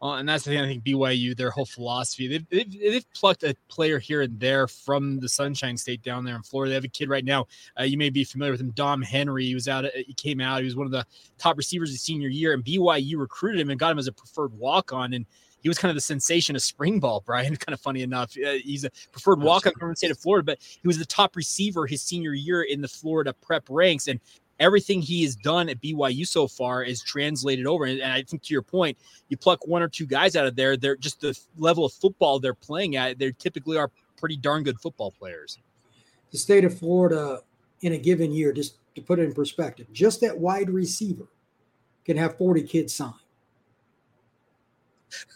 Well, 0.00 0.14
and 0.14 0.28
that's 0.28 0.44
the 0.44 0.50
thing. 0.50 0.60
I 0.60 0.66
think 0.66 0.84
BYU, 0.84 1.36
their 1.36 1.50
whole 1.50 1.66
philosophy, 1.66 2.28
they've, 2.28 2.48
they've, 2.50 2.80
they've, 2.80 3.12
plucked 3.14 3.42
a 3.42 3.56
player 3.68 3.98
here 3.98 4.22
and 4.22 4.38
there 4.38 4.68
from 4.68 5.18
the 5.18 5.28
Sunshine 5.28 5.76
State 5.76 6.02
down 6.02 6.24
there 6.24 6.36
in 6.36 6.42
Florida. 6.42 6.70
They 6.70 6.74
have 6.76 6.84
a 6.84 6.88
kid 6.88 7.08
right 7.08 7.24
now. 7.24 7.46
Uh, 7.78 7.82
you 7.82 7.98
may 7.98 8.08
be 8.08 8.22
familiar 8.22 8.52
with 8.52 8.60
him, 8.60 8.70
Dom 8.70 9.02
Henry. 9.02 9.46
He 9.46 9.54
was 9.54 9.66
out. 9.66 9.84
He 9.86 10.14
came 10.14 10.40
out. 10.40 10.60
He 10.60 10.66
was 10.66 10.76
one 10.76 10.86
of 10.86 10.92
the 10.92 11.04
top 11.36 11.56
receivers 11.56 11.90
his 11.90 12.00
senior 12.00 12.28
year, 12.28 12.52
and 12.52 12.64
BYU 12.64 13.18
recruited 13.18 13.60
him 13.60 13.70
and 13.70 13.80
got 13.80 13.90
him 13.90 13.98
as 13.98 14.06
a 14.06 14.12
preferred 14.12 14.56
walk 14.56 14.92
on. 14.92 15.14
And 15.14 15.26
he 15.62 15.68
was 15.68 15.78
kind 15.78 15.90
of 15.90 15.96
the 15.96 16.00
sensation 16.00 16.54
of 16.54 16.62
spring 16.62 17.00
ball, 17.00 17.20
Brian. 17.26 17.56
Kind 17.56 17.74
of 17.74 17.80
funny 17.80 18.02
enough. 18.02 18.36
Uh, 18.36 18.52
he's 18.62 18.84
a 18.84 18.90
preferred 19.10 19.40
walk 19.40 19.66
on 19.66 19.72
from 19.74 19.90
the 19.90 19.96
state 19.96 20.12
of 20.12 20.18
Florida, 20.18 20.44
but 20.44 20.58
he 20.60 20.86
was 20.86 20.98
the 20.98 21.06
top 21.06 21.34
receiver 21.34 21.86
his 21.86 22.02
senior 22.02 22.34
year 22.34 22.62
in 22.62 22.80
the 22.80 22.88
Florida 22.88 23.32
prep 23.32 23.64
ranks. 23.68 24.06
And 24.06 24.20
everything 24.60 25.00
he 25.00 25.22
has 25.24 25.36
done 25.36 25.68
at 25.68 25.80
BYU 25.80 26.26
so 26.26 26.48
far 26.48 26.82
is 26.82 27.02
translated 27.02 27.66
over. 27.66 27.84
And, 27.84 28.02
I 28.02 28.22
think 28.22 28.42
to 28.44 28.54
your 28.54 28.62
point, 28.62 28.98
you 29.28 29.36
pluck 29.36 29.66
one 29.66 29.82
or 29.82 29.88
two 29.88 30.06
guys 30.06 30.36
out 30.36 30.46
of 30.46 30.56
there, 30.56 30.76
they're 30.76 30.96
just 30.96 31.20
the 31.20 31.38
level 31.56 31.84
of 31.84 31.92
football 31.92 32.38
they're 32.38 32.54
playing 32.54 32.96
at, 32.96 33.18
they 33.18 33.32
typically 33.32 33.76
are 33.76 33.90
pretty 34.16 34.36
darn 34.36 34.62
good 34.62 34.80
football 34.80 35.10
players. 35.10 35.58
The 36.32 36.38
state 36.38 36.64
of 36.64 36.78
Florida 36.78 37.40
in 37.80 37.92
a 37.92 37.98
given 37.98 38.32
year, 38.32 38.52
just 38.52 38.76
to 38.96 39.00
put 39.00 39.18
it 39.18 39.22
in 39.22 39.32
perspective, 39.32 39.86
just 39.92 40.20
that 40.20 40.36
wide 40.36 40.70
receiver 40.70 41.28
can 42.04 42.16
have 42.16 42.36
40 42.36 42.62
kids 42.62 42.94
signed. 42.94 43.14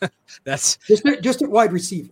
That's 0.44 0.76
just, 0.86 1.04
just 1.22 1.42
at 1.42 1.50
wide 1.50 1.72
receiver. 1.72 2.10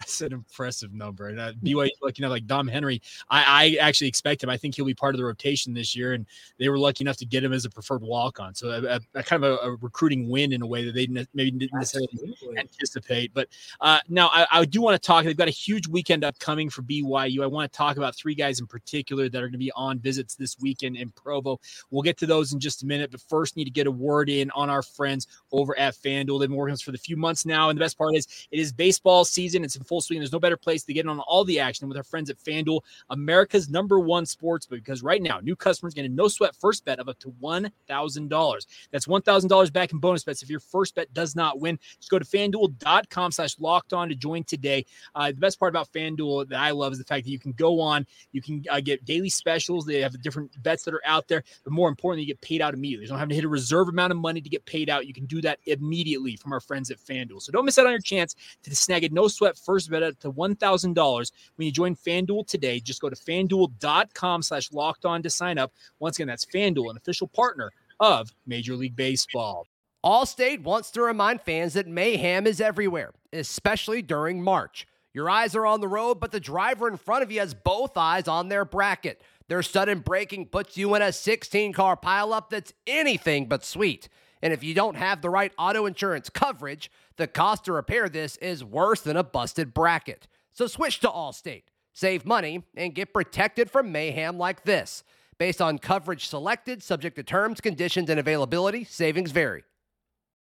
That's 0.00 0.22
an 0.22 0.32
impressive 0.32 0.94
number. 0.94 1.28
And 1.28 1.38
uh, 1.38 1.52
BYU 1.62 1.90
lucky 2.02 2.22
enough, 2.22 2.30
like 2.30 2.46
Dom 2.46 2.66
Henry, 2.66 3.02
I, 3.28 3.76
I, 3.80 3.86
actually 3.86 4.08
expect 4.08 4.42
him. 4.42 4.48
I 4.48 4.56
think 4.56 4.74
he'll 4.74 4.86
be 4.86 4.94
part 4.94 5.14
of 5.14 5.18
the 5.18 5.26
rotation 5.26 5.74
this 5.74 5.94
year, 5.94 6.14
and 6.14 6.24
they 6.58 6.70
were 6.70 6.78
lucky 6.78 7.04
enough 7.04 7.18
to 7.18 7.26
get 7.26 7.44
him 7.44 7.52
as 7.52 7.66
a 7.66 7.70
preferred 7.70 8.00
walk 8.00 8.40
on. 8.40 8.54
So 8.54 8.70
a, 8.70 8.98
a, 9.14 9.22
kind 9.22 9.44
of 9.44 9.52
a, 9.52 9.56
a, 9.56 9.76
recruiting 9.76 10.30
win 10.30 10.54
in 10.54 10.62
a 10.62 10.66
way 10.66 10.86
that 10.86 10.94
they 10.94 11.06
maybe 11.34 11.50
didn't 11.50 11.74
necessarily 11.74 12.08
anticipate. 12.56 13.34
But 13.34 13.48
uh, 13.82 14.00
now 14.08 14.28
I, 14.28 14.46
I 14.50 14.64
do 14.64 14.80
want 14.80 15.00
to 15.00 15.06
talk. 15.06 15.26
They've 15.26 15.36
got 15.36 15.48
a 15.48 15.52
huge 15.52 15.86
weekend 15.86 16.24
upcoming 16.24 16.70
for 16.70 16.80
BYU. 16.80 17.42
I 17.42 17.46
want 17.46 17.70
to 17.70 17.76
talk 17.76 17.98
about 17.98 18.16
three 18.16 18.34
guys 18.34 18.58
in 18.58 18.66
particular 18.66 19.28
that 19.28 19.38
are 19.38 19.48
going 19.48 19.52
to 19.52 19.58
be 19.58 19.72
on 19.76 19.98
visits 19.98 20.34
this 20.34 20.58
weekend 20.58 20.96
in 20.96 21.10
Provo. 21.10 21.60
We'll 21.90 22.02
get 22.02 22.16
to 22.18 22.26
those 22.26 22.54
in 22.54 22.60
just 22.60 22.82
a 22.82 22.86
minute, 22.86 23.10
but 23.10 23.20
first 23.28 23.54
need 23.54 23.64
to 23.64 23.70
get 23.70 23.86
a 23.86 23.90
word 23.90 24.30
in 24.30 24.50
on 24.52 24.70
our 24.70 24.82
friends 24.82 25.26
over 25.52 25.78
at 25.78 25.94
FanDuel. 25.94 26.40
They've 26.40 26.48
been 26.48 26.56
working 26.56 26.72
with 26.72 26.78
us 26.78 26.82
for 26.82 26.92
the 26.92 26.98
few 26.98 27.18
months 27.18 27.44
now, 27.44 27.68
and 27.68 27.78
the 27.78 27.84
best 27.84 27.98
part 27.98 28.16
is 28.16 28.26
it 28.50 28.58
is 28.58 28.72
baseball 28.72 29.26
season. 29.26 29.62
It's 29.62 29.76
in 29.76 29.84
full 29.90 30.00
swing. 30.00 30.20
There's 30.20 30.32
no 30.32 30.38
better 30.38 30.56
place 30.56 30.84
to 30.84 30.92
get 30.92 31.04
in 31.04 31.10
on 31.10 31.18
all 31.18 31.44
the 31.44 31.58
action 31.58 31.88
with 31.88 31.96
our 31.96 32.04
friends 32.04 32.30
at 32.30 32.38
FanDuel, 32.38 32.80
America's 33.10 33.68
number 33.68 33.98
one 33.98 34.24
sports 34.24 34.66
book. 34.66 34.78
Because 34.78 35.02
right 35.02 35.20
now, 35.20 35.40
new 35.40 35.56
customers 35.56 35.94
get 35.94 36.04
a 36.04 36.08
no 36.08 36.28
sweat 36.28 36.54
first 36.54 36.84
bet 36.84 37.00
of 37.00 37.08
up 37.08 37.18
to 37.18 37.34
$1,000. 37.42 38.66
That's 38.92 39.06
$1,000 39.06 39.72
back 39.72 39.92
in 39.92 39.98
bonus 39.98 40.22
bets 40.22 40.42
if 40.44 40.48
your 40.48 40.60
first 40.60 40.94
bet 40.94 41.12
does 41.12 41.34
not 41.34 41.58
win. 41.58 41.76
Just 41.98 42.08
go 42.08 42.20
to 42.20 42.24
fanduel.com 42.24 43.32
slash 43.32 43.58
locked 43.58 43.92
on 43.92 44.08
to 44.08 44.14
join 44.14 44.44
today. 44.44 44.86
Uh, 45.16 45.32
the 45.32 45.34
best 45.34 45.58
part 45.58 45.70
about 45.70 45.92
FanDuel 45.92 46.48
that 46.48 46.60
I 46.60 46.70
love 46.70 46.92
is 46.92 46.98
the 46.98 47.04
fact 47.04 47.24
that 47.24 47.30
you 47.30 47.40
can 47.40 47.52
go 47.52 47.80
on, 47.80 48.06
you 48.30 48.40
can 48.40 48.64
uh, 48.70 48.80
get 48.80 49.04
daily 49.04 49.28
specials. 49.28 49.84
They 49.84 50.00
have 50.00 50.20
different 50.22 50.62
bets 50.62 50.84
that 50.84 50.94
are 50.94 51.02
out 51.04 51.26
there, 51.26 51.42
but 51.64 51.72
more 51.72 51.88
importantly, 51.88 52.22
you 52.22 52.28
get 52.28 52.40
paid 52.40 52.62
out 52.62 52.74
immediately. 52.74 53.06
You 53.06 53.08
don't 53.08 53.18
have 53.18 53.28
to 53.28 53.34
hit 53.34 53.44
a 53.44 53.48
reserve 53.48 53.88
amount 53.88 54.12
of 54.12 54.18
money 54.18 54.40
to 54.40 54.48
get 54.48 54.64
paid 54.66 54.88
out. 54.88 55.08
You 55.08 55.14
can 55.14 55.26
do 55.26 55.40
that 55.40 55.58
immediately 55.66 56.36
from 56.36 56.52
our 56.52 56.60
friends 56.60 56.90
at 56.92 56.98
FanDuel. 56.98 57.42
So 57.42 57.50
don't 57.50 57.64
miss 57.64 57.78
out 57.78 57.86
on 57.86 57.92
your 57.92 58.00
chance 58.00 58.36
to 58.62 58.76
snag 58.76 59.04
a 59.04 59.08
no 59.08 59.26
sweat 59.26 59.58
first 59.58 59.79
bet 59.88 60.02
up 60.02 60.18
to 60.20 60.32
$1,000 60.32 61.32
when 61.56 61.66
you 61.66 61.72
join 61.72 61.94
FanDuel 61.94 62.46
today. 62.46 62.80
Just 62.80 63.00
go 63.00 63.08
to 63.08 63.16
fanduel.com 63.16 64.42
slash 64.42 64.72
locked 64.72 65.04
on 65.04 65.22
to 65.22 65.30
sign 65.30 65.58
up. 65.58 65.72
Once 65.98 66.16
again, 66.16 66.28
that's 66.28 66.44
FanDuel, 66.44 66.90
an 66.90 66.96
official 66.96 67.28
partner 67.28 67.70
of 68.00 68.32
Major 68.46 68.74
League 68.76 68.96
Baseball. 68.96 69.66
Allstate 70.04 70.62
wants 70.62 70.90
to 70.92 71.02
remind 71.02 71.42
fans 71.42 71.74
that 71.74 71.86
mayhem 71.86 72.46
is 72.46 72.60
everywhere, 72.60 73.12
especially 73.32 74.00
during 74.00 74.42
March. 74.42 74.86
Your 75.12 75.28
eyes 75.28 75.54
are 75.54 75.66
on 75.66 75.80
the 75.80 75.88
road, 75.88 76.20
but 76.20 76.32
the 76.32 76.40
driver 76.40 76.88
in 76.88 76.96
front 76.96 77.22
of 77.22 77.30
you 77.30 77.40
has 77.40 77.52
both 77.52 77.96
eyes 77.96 78.28
on 78.28 78.48
their 78.48 78.64
bracket. 78.64 79.20
Their 79.48 79.62
sudden 79.62 79.98
braking 79.98 80.46
puts 80.46 80.76
you 80.76 80.94
in 80.94 81.02
a 81.02 81.12
16 81.12 81.72
car 81.72 81.96
pileup 81.96 82.48
that's 82.48 82.72
anything 82.86 83.46
but 83.46 83.64
sweet. 83.64 84.08
And 84.42 84.52
if 84.52 84.64
you 84.64 84.74
don't 84.74 84.96
have 84.96 85.20
the 85.20 85.30
right 85.30 85.52
auto 85.58 85.86
insurance 85.86 86.30
coverage, 86.30 86.90
the 87.16 87.26
cost 87.26 87.64
to 87.66 87.72
repair 87.72 88.08
this 88.08 88.36
is 88.38 88.64
worse 88.64 89.02
than 89.02 89.16
a 89.16 89.24
busted 89.24 89.74
bracket. 89.74 90.26
So 90.52 90.66
switch 90.66 91.00
to 91.00 91.08
Allstate, 91.08 91.64
save 91.92 92.24
money, 92.24 92.64
and 92.76 92.94
get 92.94 93.12
protected 93.12 93.70
from 93.70 93.92
mayhem 93.92 94.38
like 94.38 94.64
this. 94.64 95.04
Based 95.38 95.62
on 95.62 95.78
coverage 95.78 96.26
selected, 96.26 96.82
subject 96.82 97.16
to 97.16 97.22
terms, 97.22 97.60
conditions, 97.60 98.10
and 98.10 98.20
availability, 98.20 98.84
savings 98.84 99.30
vary. 99.30 99.64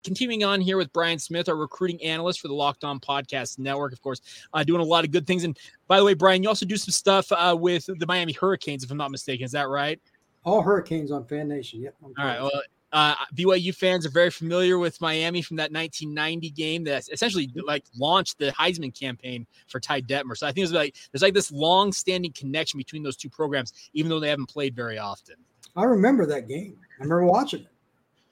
Continuing 0.04 0.42
on 0.42 0.60
here 0.60 0.76
with 0.76 0.92
Brian 0.92 1.18
Smith, 1.18 1.48
our 1.48 1.54
recruiting 1.54 2.02
analyst 2.02 2.40
for 2.40 2.48
the 2.48 2.54
Locked 2.54 2.82
On 2.82 2.98
Podcast 2.98 3.58
Network, 3.58 3.92
of 3.92 4.02
course, 4.02 4.20
uh, 4.52 4.64
doing 4.64 4.80
a 4.80 4.84
lot 4.84 5.04
of 5.04 5.10
good 5.10 5.26
things. 5.26 5.44
And 5.44 5.56
by 5.86 5.98
the 5.98 6.04
way, 6.04 6.14
Brian, 6.14 6.42
you 6.42 6.48
also 6.48 6.66
do 6.66 6.76
some 6.76 6.92
stuff 6.92 7.30
uh, 7.30 7.56
with 7.58 7.86
the 7.86 8.06
Miami 8.06 8.32
Hurricanes, 8.32 8.82
if 8.82 8.90
I'm 8.90 8.96
not 8.96 9.12
mistaken. 9.12 9.44
Is 9.44 9.52
that 9.52 9.68
right? 9.68 10.00
All 10.44 10.60
Hurricanes 10.60 11.12
on 11.12 11.24
FanNation. 11.24 11.82
Yep. 11.82 11.94
All 12.02 12.12
right. 12.18 12.42
Well, 12.42 12.50
uh, 12.92 13.14
BYU 13.34 13.74
fans 13.74 14.04
are 14.04 14.10
very 14.10 14.30
familiar 14.30 14.78
with 14.78 15.00
Miami 15.00 15.42
from 15.42 15.56
that 15.56 15.72
1990 15.72 16.50
game 16.50 16.84
that 16.84 17.08
essentially 17.10 17.50
like 17.66 17.84
launched 17.96 18.38
the 18.38 18.52
Heisman 18.52 18.98
campaign 18.98 19.46
for 19.66 19.80
Ty 19.80 20.02
Detmer. 20.02 20.36
So 20.36 20.46
I 20.46 20.52
think 20.52 20.64
it's 20.64 20.72
like 20.72 20.94
there's 21.10 21.22
like 21.22 21.34
this 21.34 21.50
long-standing 21.50 22.32
connection 22.32 22.78
between 22.78 23.02
those 23.02 23.16
two 23.16 23.30
programs, 23.30 23.72
even 23.94 24.10
though 24.10 24.20
they 24.20 24.28
haven't 24.28 24.48
played 24.48 24.76
very 24.76 24.98
often. 24.98 25.36
I 25.74 25.84
remember 25.84 26.26
that 26.26 26.48
game. 26.48 26.76
I 27.00 27.04
remember 27.04 27.24
watching 27.24 27.60
it. 27.60 27.68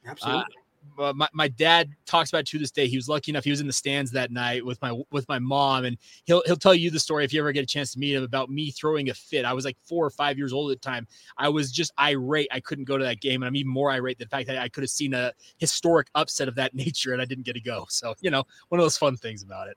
Absolutely. 0.06 0.42
Uh, 0.42 0.59
uh, 0.98 1.12
my, 1.14 1.28
my 1.32 1.48
dad 1.48 1.90
talks 2.06 2.30
about 2.30 2.46
to 2.46 2.58
this 2.58 2.70
day. 2.70 2.86
He 2.86 2.96
was 2.96 3.08
lucky 3.08 3.30
enough; 3.32 3.44
he 3.44 3.50
was 3.50 3.60
in 3.60 3.66
the 3.66 3.72
stands 3.72 4.10
that 4.12 4.30
night 4.30 4.64
with 4.64 4.80
my 4.82 4.98
with 5.10 5.28
my 5.28 5.38
mom, 5.38 5.84
and 5.84 5.96
he'll 6.24 6.42
he'll 6.46 6.56
tell 6.56 6.74
you 6.74 6.90
the 6.90 7.00
story 7.00 7.24
if 7.24 7.32
you 7.32 7.40
ever 7.40 7.52
get 7.52 7.62
a 7.62 7.66
chance 7.66 7.92
to 7.92 7.98
meet 7.98 8.14
him 8.14 8.22
about 8.22 8.50
me 8.50 8.70
throwing 8.70 9.10
a 9.10 9.14
fit. 9.14 9.44
I 9.44 9.52
was 9.52 9.64
like 9.64 9.76
four 9.84 10.04
or 10.04 10.10
five 10.10 10.38
years 10.38 10.52
old 10.52 10.70
at 10.70 10.80
the 10.80 10.86
time. 10.86 11.06
I 11.36 11.48
was 11.48 11.70
just 11.72 11.92
irate. 11.98 12.48
I 12.50 12.60
couldn't 12.60 12.84
go 12.84 12.98
to 12.98 13.04
that 13.04 13.20
game, 13.20 13.42
and 13.42 13.48
I'm 13.48 13.56
even 13.56 13.72
more 13.72 13.90
irate 13.90 14.18
the 14.18 14.26
fact 14.26 14.46
that 14.48 14.58
I 14.58 14.68
could 14.68 14.82
have 14.82 14.90
seen 14.90 15.14
a 15.14 15.32
historic 15.58 16.08
upset 16.14 16.48
of 16.48 16.54
that 16.56 16.74
nature, 16.74 17.12
and 17.12 17.22
I 17.22 17.24
didn't 17.24 17.44
get 17.44 17.54
to 17.54 17.60
go. 17.60 17.86
So 17.88 18.14
you 18.20 18.30
know, 18.30 18.44
one 18.68 18.80
of 18.80 18.84
those 18.84 18.96
fun 18.96 19.16
things 19.16 19.42
about 19.42 19.68
it. 19.68 19.76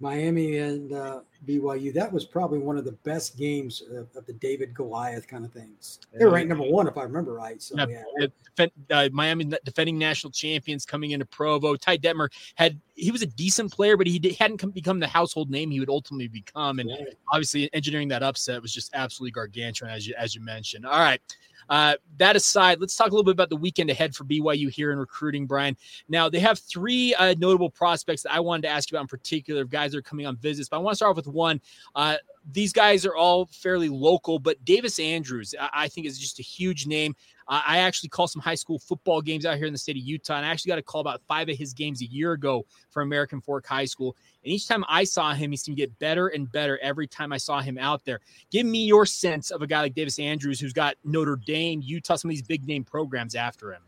Miami 0.00 0.58
and 0.58 0.92
uh, 0.92 1.20
BYU. 1.46 1.92
That 1.92 2.12
was 2.12 2.24
probably 2.24 2.58
one 2.58 2.76
of 2.76 2.84
the 2.84 2.92
best 2.92 3.36
games 3.36 3.82
of, 3.90 4.08
of 4.16 4.26
the 4.26 4.32
David 4.34 4.74
Goliath 4.74 5.26
kind 5.26 5.44
of 5.44 5.52
things. 5.52 5.98
They 6.12 6.24
were 6.24 6.30
ranked 6.30 6.48
number 6.48 6.64
one, 6.64 6.86
if 6.86 6.96
I 6.96 7.02
remember 7.02 7.34
right. 7.34 7.60
So 7.60 7.76
yeah, 7.76 8.02
yeah. 8.18 8.66
Uh, 8.90 9.08
Miami 9.12 9.50
defending 9.64 9.98
national 9.98 10.30
champions 10.30 10.84
coming 10.84 11.12
into 11.12 11.24
Provo. 11.24 11.74
Ty 11.76 11.98
Detmer 11.98 12.28
had 12.54 12.78
he 12.94 13.10
was 13.10 13.22
a 13.22 13.26
decent 13.26 13.72
player, 13.72 13.96
but 13.96 14.06
he 14.06 14.18
did, 14.18 14.36
hadn't 14.36 14.58
come, 14.58 14.70
become 14.70 15.00
the 15.00 15.08
household 15.08 15.50
name 15.50 15.70
he 15.70 15.80
would 15.80 15.88
ultimately 15.88 16.28
become. 16.28 16.78
And 16.78 16.90
right. 16.90 17.14
obviously, 17.32 17.72
engineering 17.72 18.08
that 18.08 18.22
upset 18.22 18.60
was 18.60 18.72
just 18.72 18.90
absolutely 18.94 19.32
gargantuan, 19.32 19.90
as 19.90 20.06
you 20.06 20.14
as 20.16 20.34
you 20.34 20.42
mentioned. 20.42 20.86
All 20.86 20.98
right. 20.98 21.20
Uh, 21.68 21.94
that 22.18 22.36
aside, 22.36 22.80
let's 22.80 22.96
talk 22.96 23.08
a 23.08 23.10
little 23.10 23.24
bit 23.24 23.32
about 23.32 23.48
the 23.48 23.56
weekend 23.56 23.90
ahead 23.90 24.14
for 24.14 24.24
BYU 24.24 24.70
here 24.70 24.92
in 24.92 24.98
recruiting, 24.98 25.46
Brian. 25.46 25.76
Now, 26.08 26.28
they 26.28 26.40
have 26.40 26.58
three 26.58 27.14
uh, 27.14 27.34
notable 27.38 27.70
prospects 27.70 28.22
that 28.22 28.32
I 28.32 28.40
wanted 28.40 28.62
to 28.62 28.68
ask 28.68 28.90
you 28.90 28.96
about 28.96 29.04
in 29.04 29.08
particular, 29.08 29.64
guys 29.64 29.92
that 29.92 29.98
are 29.98 30.02
coming 30.02 30.26
on 30.26 30.36
visits. 30.36 30.68
But 30.68 30.76
I 30.76 30.80
want 30.80 30.92
to 30.92 30.96
start 30.96 31.10
off 31.10 31.16
with 31.16 31.31
one. 31.32 31.60
Uh, 31.94 32.16
these 32.52 32.72
guys 32.72 33.06
are 33.06 33.14
all 33.14 33.46
fairly 33.46 33.88
local, 33.88 34.38
but 34.38 34.64
Davis 34.64 34.98
Andrews, 34.98 35.54
I, 35.60 35.70
I 35.72 35.88
think, 35.88 36.06
is 36.06 36.18
just 36.18 36.38
a 36.40 36.42
huge 36.42 36.86
name. 36.86 37.14
I 37.48 37.78
actually 37.78 38.08
call 38.08 38.28
some 38.28 38.40
high 38.40 38.54
school 38.54 38.78
football 38.78 39.20
games 39.20 39.44
out 39.44 39.58
here 39.58 39.66
in 39.66 39.72
the 39.72 39.78
state 39.78 39.96
of 39.96 40.02
Utah, 40.02 40.36
and 40.36 40.46
I 40.46 40.48
actually 40.48 40.70
got 40.70 40.78
a 40.78 40.82
call 40.82 41.00
about 41.00 41.20
five 41.28 41.48
of 41.48 41.56
his 41.56 41.74
games 41.74 42.00
a 42.00 42.06
year 42.06 42.32
ago 42.32 42.64
for 42.88 43.02
American 43.02 43.40
Fork 43.40 43.66
High 43.66 43.84
School. 43.84 44.16
And 44.44 44.52
each 44.52 44.68
time 44.68 44.84
I 44.88 45.04
saw 45.04 45.34
him, 45.34 45.50
he 45.50 45.56
seemed 45.56 45.76
to 45.76 45.82
get 45.82 45.98
better 45.98 46.28
and 46.28 46.50
better 46.50 46.78
every 46.78 47.06
time 47.06 47.32
I 47.32 47.36
saw 47.36 47.60
him 47.60 47.78
out 47.78 48.04
there. 48.04 48.20
Give 48.50 48.64
me 48.64 48.84
your 48.84 49.04
sense 49.04 49.50
of 49.50 49.60
a 49.60 49.66
guy 49.66 49.80
like 49.82 49.94
Davis 49.94 50.18
Andrews, 50.18 50.60
who's 50.60 50.72
got 50.72 50.94
Notre 51.04 51.36
Dame, 51.36 51.82
Utah, 51.82 52.16
some 52.16 52.30
of 52.30 52.32
these 52.32 52.42
big 52.42 52.66
name 52.66 52.84
programs 52.84 53.34
after 53.34 53.72
him. 53.72 53.82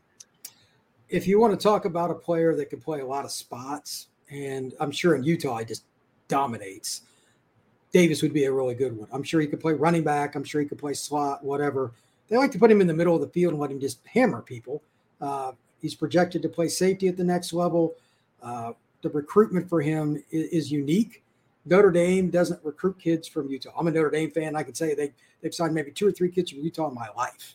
If 1.08 1.26
you 1.26 1.38
want 1.38 1.58
to 1.58 1.62
talk 1.62 1.84
about 1.84 2.10
a 2.10 2.14
player 2.14 2.54
that 2.56 2.70
can 2.70 2.80
play 2.80 3.00
a 3.00 3.06
lot 3.06 3.24
of 3.24 3.30
spots, 3.30 4.08
and 4.30 4.74
I'm 4.80 4.90
sure 4.90 5.14
in 5.14 5.22
Utah 5.22 5.58
he 5.58 5.64
just 5.64 5.84
dominates. 6.28 7.02
Davis 7.94 8.22
would 8.22 8.32
be 8.32 8.44
a 8.44 8.52
really 8.52 8.74
good 8.74 8.98
one. 8.98 9.06
I'm 9.12 9.22
sure 9.22 9.40
he 9.40 9.46
could 9.46 9.60
play 9.60 9.72
running 9.72 10.02
back. 10.02 10.34
I'm 10.34 10.42
sure 10.42 10.60
he 10.60 10.66
could 10.66 10.80
play 10.80 10.94
slot, 10.94 11.44
whatever. 11.44 11.92
They 12.26 12.36
like 12.36 12.50
to 12.50 12.58
put 12.58 12.68
him 12.68 12.80
in 12.80 12.88
the 12.88 12.92
middle 12.92 13.14
of 13.14 13.20
the 13.20 13.28
field 13.28 13.52
and 13.52 13.60
let 13.60 13.70
him 13.70 13.78
just 13.78 14.00
hammer 14.04 14.42
people. 14.42 14.82
Uh, 15.20 15.52
he's 15.80 15.94
projected 15.94 16.42
to 16.42 16.48
play 16.48 16.66
safety 16.66 17.06
at 17.06 17.16
the 17.16 17.22
next 17.22 17.52
level. 17.52 17.94
Uh, 18.42 18.72
the 19.02 19.10
recruitment 19.10 19.68
for 19.68 19.80
him 19.80 20.20
is, 20.32 20.48
is, 20.48 20.72
unique. 20.72 21.22
Notre 21.66 21.92
Dame 21.92 22.30
doesn't 22.30 22.58
recruit 22.64 22.98
kids 22.98 23.28
from 23.28 23.48
Utah. 23.48 23.70
I'm 23.78 23.86
a 23.86 23.92
Notre 23.92 24.10
Dame 24.10 24.32
fan. 24.32 24.56
I 24.56 24.64
can 24.64 24.74
say 24.74 24.96
they 24.96 25.12
they've 25.40 25.54
signed 25.54 25.72
maybe 25.72 25.92
two 25.92 26.08
or 26.08 26.12
three 26.12 26.32
kids 26.32 26.50
from 26.50 26.62
Utah 26.62 26.88
in 26.88 26.94
my 26.94 27.08
life, 27.16 27.54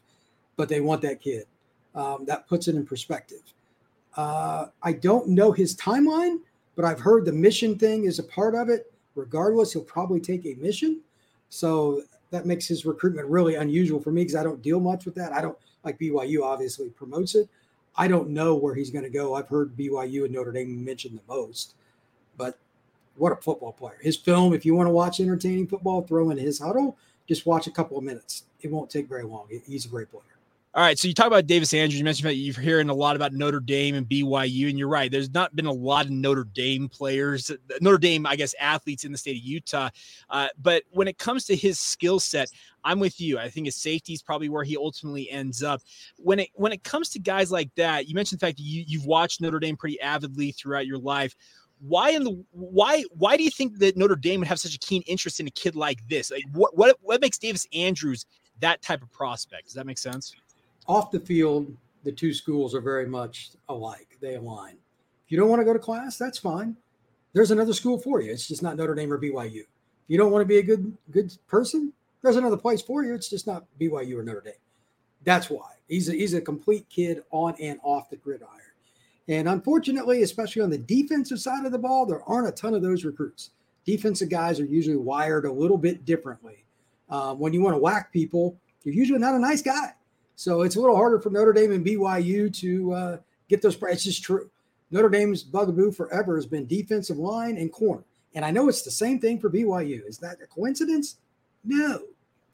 but 0.55 0.69
they 0.69 0.79
want 0.79 1.01
that 1.01 1.19
kid. 1.19 1.47
Um, 1.93 2.23
that 2.27 2.47
puts 2.47 2.69
it 2.69 2.75
in 2.75 2.85
perspective. 2.85 3.41
Uh, 4.15 4.67
I 4.81 4.93
don't 4.93 5.27
know 5.27 5.51
his 5.51 5.75
timeline, 5.75 6.37
but 6.77 6.85
I've 6.85 7.01
heard 7.01 7.25
the 7.25 7.33
mission 7.33 7.77
thing 7.77 8.05
is 8.05 8.19
a 8.19 8.23
part 8.23 8.55
of 8.55 8.69
it. 8.69 8.89
Regardless, 9.19 9.73
he'll 9.73 9.83
probably 9.83 10.19
take 10.19 10.45
a 10.45 10.55
mission. 10.55 11.01
So 11.49 12.03
that 12.31 12.45
makes 12.45 12.67
his 12.67 12.85
recruitment 12.85 13.27
really 13.27 13.55
unusual 13.55 13.99
for 13.99 14.11
me 14.11 14.21
because 14.21 14.35
I 14.35 14.43
don't 14.43 14.61
deal 14.61 14.79
much 14.79 15.05
with 15.05 15.15
that. 15.15 15.33
I 15.33 15.41
don't 15.41 15.57
like 15.83 15.99
BYU 15.99 16.43
obviously 16.43 16.89
promotes 16.89 17.35
it. 17.35 17.49
I 17.95 18.07
don't 18.07 18.29
know 18.29 18.55
where 18.55 18.75
he's 18.75 18.91
going 18.91 19.03
to 19.03 19.09
go. 19.09 19.33
I've 19.33 19.49
heard 19.49 19.75
BYU 19.75 20.25
and 20.25 20.33
Notre 20.33 20.51
Dame 20.51 20.83
mentioned 20.83 21.19
the 21.19 21.33
most, 21.33 21.73
but 22.37 22.57
what 23.15 23.33
a 23.33 23.35
football 23.35 23.73
player. 23.73 23.97
His 24.01 24.15
film, 24.15 24.53
if 24.53 24.65
you 24.65 24.75
want 24.75 24.87
to 24.87 24.93
watch 24.93 25.19
entertaining 25.19 25.67
football, 25.67 26.03
throw 26.03 26.29
in 26.29 26.37
his 26.37 26.61
Hudl, 26.61 26.95
just 27.27 27.45
watch 27.45 27.67
a 27.67 27.71
couple 27.71 27.97
of 27.97 28.03
minutes. 28.03 28.45
It 28.61 28.71
won't 28.71 28.89
take 28.89 29.09
very 29.09 29.23
long. 29.23 29.47
He's 29.65 29.85
a 29.85 29.89
great 29.89 30.09
player. 30.09 30.23
All 30.75 30.83
right, 30.83 30.99
so 30.99 31.07
you 31.07 31.15
talk 31.15 31.25
about 31.25 31.47
Davis 31.47 31.73
Andrews. 31.73 31.97
You 31.97 32.03
mentioned 32.03 32.29
that 32.29 32.35
you're 32.35 32.53
hearing 32.53 32.89
a 32.89 32.93
lot 32.93 33.15
about 33.15 33.33
Notre 33.33 33.59
Dame 33.59 33.95
and 33.95 34.07
BYU, 34.07 34.69
and 34.69 34.77
you're 34.77 34.87
right. 34.87 35.11
There's 35.11 35.33
not 35.33 35.55
been 35.55 35.65
a 35.65 35.73
lot 35.73 36.05
of 36.05 36.11
Notre 36.11 36.43
Dame 36.43 36.87
players, 36.87 37.51
Notre 37.81 37.97
Dame, 37.97 38.27
I 38.27 38.35
guess, 38.35 38.53
athletes 38.59 39.03
in 39.03 39.11
the 39.11 39.17
state 39.17 39.37
of 39.37 39.43
Utah. 39.43 39.89
Uh, 40.29 40.49
but 40.61 40.83
when 40.91 41.07
it 41.07 41.17
comes 41.17 41.45
to 41.45 41.55
his 41.55 41.79
skill 41.79 42.19
set, 42.19 42.51
I'm 42.83 42.99
with 42.99 43.19
you. 43.19 43.39
I 43.39 43.49
think 43.49 43.65
his 43.65 43.77
safety 43.77 44.13
is 44.13 44.21
probably 44.21 44.47
where 44.47 44.63
he 44.63 44.77
ultimately 44.77 45.27
ends 45.31 45.63
up. 45.63 45.81
When 46.17 46.37
it 46.37 46.49
when 46.53 46.71
it 46.71 46.83
comes 46.83 47.09
to 47.09 47.19
guys 47.19 47.51
like 47.51 47.73
that, 47.75 48.07
you 48.07 48.13
mentioned 48.13 48.39
the 48.39 48.45
fact 48.45 48.57
that 48.57 48.63
you, 48.63 48.83
you've 48.85 49.07
watched 49.07 49.41
Notre 49.41 49.59
Dame 49.59 49.75
pretty 49.75 49.99
avidly 50.01 50.51
throughout 50.51 50.85
your 50.85 50.99
life 50.99 51.35
why 51.81 52.09
in 52.09 52.25
the 52.25 52.43
why 52.51 53.05
why 53.11 53.37
do 53.37 53.43
you 53.43 53.49
think 53.49 53.79
that 53.79 53.95
Notre 53.95 54.17
Dame 54.17 54.41
would 54.41 54.49
have 54.49 54.59
such 54.59 54.75
a 54.75 54.79
keen 54.79 55.01
interest 55.03 55.39
in 55.39 55.47
a 55.47 55.51
kid 55.51 55.75
like 55.75 56.05
this? 56.09 56.29
Like 56.29 56.43
what 56.51 56.77
what 56.77 56.97
what 57.01 57.21
makes 57.21 57.37
Davis 57.37 57.65
Andrews 57.73 58.25
that 58.59 58.81
type 58.81 59.01
of 59.01 59.09
prospect? 59.11 59.65
Does 59.65 59.73
that 59.75 59.85
make 59.85 59.97
sense? 59.97 60.35
Off 60.89 61.11
the 61.11 61.19
field, 61.19 61.71
the 62.03 62.11
two 62.11 62.33
schools 62.33 62.73
are 62.73 62.81
very 62.81 63.07
much 63.07 63.51
alike. 63.69 64.17
They 64.19 64.35
align. 64.35 64.73
If 65.25 65.31
you 65.31 65.37
don't 65.37 65.47
want 65.47 65.61
to 65.61 65.65
go 65.65 65.71
to 65.71 65.79
class, 65.79 66.17
that's 66.17 66.39
fine. 66.39 66.75
There's 67.33 67.51
another 67.51 67.73
school 67.73 67.99
for 67.99 68.21
you. 68.21 68.31
It's 68.31 68.47
just 68.47 68.63
not 68.63 68.75
Notre 68.75 68.95
Dame 68.95 69.13
or 69.13 69.21
BYU. 69.21 69.61
If 69.61 69.67
you 70.07 70.17
don't 70.17 70.31
want 70.31 70.41
to 70.41 70.47
be 70.47 70.57
a 70.57 70.63
good 70.63 70.97
good 71.11 71.31
person, 71.47 71.93
there's 72.23 72.37
another 72.37 72.57
place 72.57 72.81
for 72.81 73.03
you. 73.03 73.13
It's 73.13 73.29
just 73.29 73.45
not 73.45 73.65
BYU 73.79 74.17
or 74.17 74.23
Notre 74.23 74.41
Dame. 74.41 74.53
That's 75.23 75.49
why 75.49 75.73
he's 75.87 76.09
a, 76.09 76.13
he's 76.13 76.33
a 76.33 76.41
complete 76.41 76.89
kid 76.89 77.21
on 77.29 77.55
and 77.61 77.79
off 77.83 78.09
the 78.09 78.15
gridiron. 78.15 78.49
And 79.27 79.47
unfortunately, 79.47 80.23
especially 80.23 80.63
on 80.63 80.71
the 80.71 80.79
defensive 80.79 81.39
side 81.39 81.67
of 81.67 81.71
the 81.71 81.77
ball, 81.77 82.07
there 82.07 82.23
aren't 82.23 82.47
a 82.47 82.51
ton 82.51 82.73
of 82.73 82.81
those 82.81 83.05
recruits. 83.05 83.51
Defensive 83.85 84.29
guys 84.29 84.59
are 84.59 84.65
usually 84.65 84.97
wired 84.97 85.45
a 85.45 85.51
little 85.51 85.77
bit 85.77 86.03
differently. 86.03 86.65
Um, 87.11 87.37
when 87.37 87.53
you 87.53 87.61
want 87.61 87.75
to 87.75 87.79
whack 87.79 88.11
people, 88.11 88.57
you're 88.83 88.95
usually 88.95 89.19
not 89.19 89.35
a 89.35 89.39
nice 89.39 89.61
guy. 89.61 89.93
So 90.39 90.61
it's 90.61 90.77
a 90.77 90.79
little 90.79 90.95
harder 90.95 91.19
for 91.19 91.29
Notre 91.29 91.51
Dame 91.51 91.73
and 91.73 91.85
BYU 91.85 92.53
to 92.59 92.93
uh, 92.93 93.17
get 93.49 93.61
those. 93.61 93.77
It's 93.81 94.05
just 94.05 94.23
true. 94.23 94.49
Notre 94.89 95.09
Dame's 95.09 95.43
bugaboo 95.43 95.91
forever 95.91 96.37
has 96.37 96.45
been 96.45 96.65
defensive 96.65 97.17
line 97.17 97.57
and 97.57 97.69
corner. 97.69 98.05
And 98.33 98.45
I 98.45 98.49
know 98.49 98.69
it's 98.69 98.83
the 98.83 98.89
same 98.89 99.19
thing 99.19 99.37
for 99.37 99.49
BYU. 99.49 100.07
Is 100.07 100.17
that 100.19 100.37
a 100.41 100.47
coincidence? 100.47 101.17
No, 101.65 102.03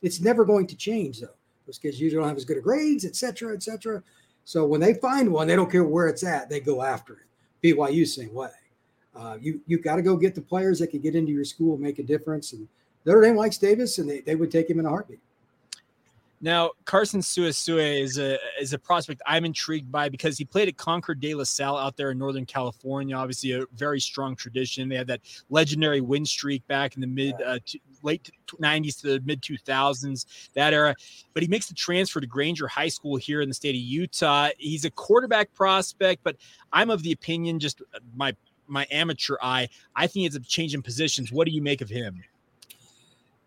it's 0.02 0.20
never 0.20 0.46
going 0.46 0.66
to 0.66 0.76
change 0.76 1.22
though. 1.22 1.36
Those 1.68 1.78
kids 1.78 2.02
usually 2.02 2.20
don't 2.20 2.28
have 2.28 2.38
as 2.38 2.44
good 2.44 2.58
of 2.58 2.64
grades, 2.64 3.06
et 3.06 3.16
cetera, 3.16 3.54
et 3.54 3.62
cetera. 3.62 4.02
So 4.46 4.66
when 4.66 4.82
they 4.82 4.96
find 4.96 5.32
one, 5.32 5.46
they 5.46 5.56
don't 5.56 5.72
care 5.72 5.84
where 5.84 6.08
it's 6.08 6.24
at; 6.24 6.50
they 6.50 6.62
go 6.62 6.82
after 6.82 7.14
it. 7.14 7.76
BYU 7.76 8.08
same 8.08 8.34
way. 8.34 8.50
Uh, 9.16 9.38
you 9.40 9.62
you 9.68 9.78
got 9.78 9.98
to 9.98 10.02
go 10.02 10.18
get 10.18 10.34
the 10.34 10.42
players 10.42 10.80
that 10.80 10.88
can 10.88 11.02
get 11.02 11.14
into 11.14 11.32
your 11.32 11.46
school, 11.46 11.78
make 11.78 12.00
a 12.00 12.04
difference. 12.04 12.52
And 12.52 12.68
Notre 13.06 13.22
Dame 13.22 13.36
likes 13.36 13.60
Davis, 13.60 14.00
and 14.00 14.10
they, 14.10 14.22
they 14.22 14.34
would 14.34 14.50
take 14.50 14.68
him 14.68 14.80
in 14.80 14.88
a 14.88 14.90
heartbeat. 14.90 15.20
Now, 16.46 16.74
Carson 16.86 17.22
Su'esu'e 17.22 18.04
is 18.04 18.20
a 18.20 18.38
is 18.62 18.74
a 18.74 18.78
prospect 18.78 19.20
I'm 19.26 19.46
intrigued 19.46 19.92
by 19.92 20.10
because 20.10 20.38
he 20.38 20.46
played 20.46 20.68
at 20.68 20.78
Concord 20.78 21.20
de 21.20 21.34
La 21.34 21.44
Salle 21.44 21.76
out 21.76 21.98
there 21.98 22.12
in 22.12 22.20
Northern 22.20 22.46
California. 22.46 23.16
Obviously, 23.16 23.54
a 23.54 23.64
very 23.74 24.00
strong 24.00 24.36
tradition. 24.36 24.88
They 24.88 24.96
had 24.96 25.08
that 25.08 25.22
legendary 25.50 26.02
win 26.02 26.24
streak 26.24 26.66
back 26.68 26.94
in 26.94 27.02
the 27.02 27.08
mid 27.08 27.34
uh, 27.42 27.58
to, 27.66 27.80
late 28.04 28.30
90s 28.62 29.02
to 29.02 29.08
the 29.08 29.22
mid 29.26 29.42
2000s, 29.42 30.52
that 30.54 30.72
era. 30.72 30.94
But 31.34 31.42
he 31.42 31.50
makes 31.50 31.66
the 31.66 31.74
transfer 31.74 32.22
to 32.22 32.28
Granger 32.28 32.68
High 32.68 32.90
School 32.90 33.16
here 33.16 33.42
in 33.42 33.48
the 33.48 33.56
state 33.56 33.74
of 33.74 33.82
Utah. 33.82 34.50
He's 34.60 34.86
a 34.86 34.92
quarterback 34.92 35.52
prospect, 35.56 36.24
but 36.24 36.36
I'm 36.72 36.92
of 36.92 37.02
the 37.02 37.12
opinion, 37.12 37.60
just 37.60 37.82
my 38.16 38.36
my 38.68 38.86
amateur 38.92 39.38
eye, 39.42 39.68
I 39.96 40.06
think 40.06 40.28
it's 40.28 40.36
a 40.36 40.40
change 40.42 40.76
in 40.76 40.84
positions. 40.84 41.32
What 41.32 41.48
do 41.48 41.52
you 41.52 41.64
make 41.64 41.82
of 41.82 41.90
him? 41.90 42.24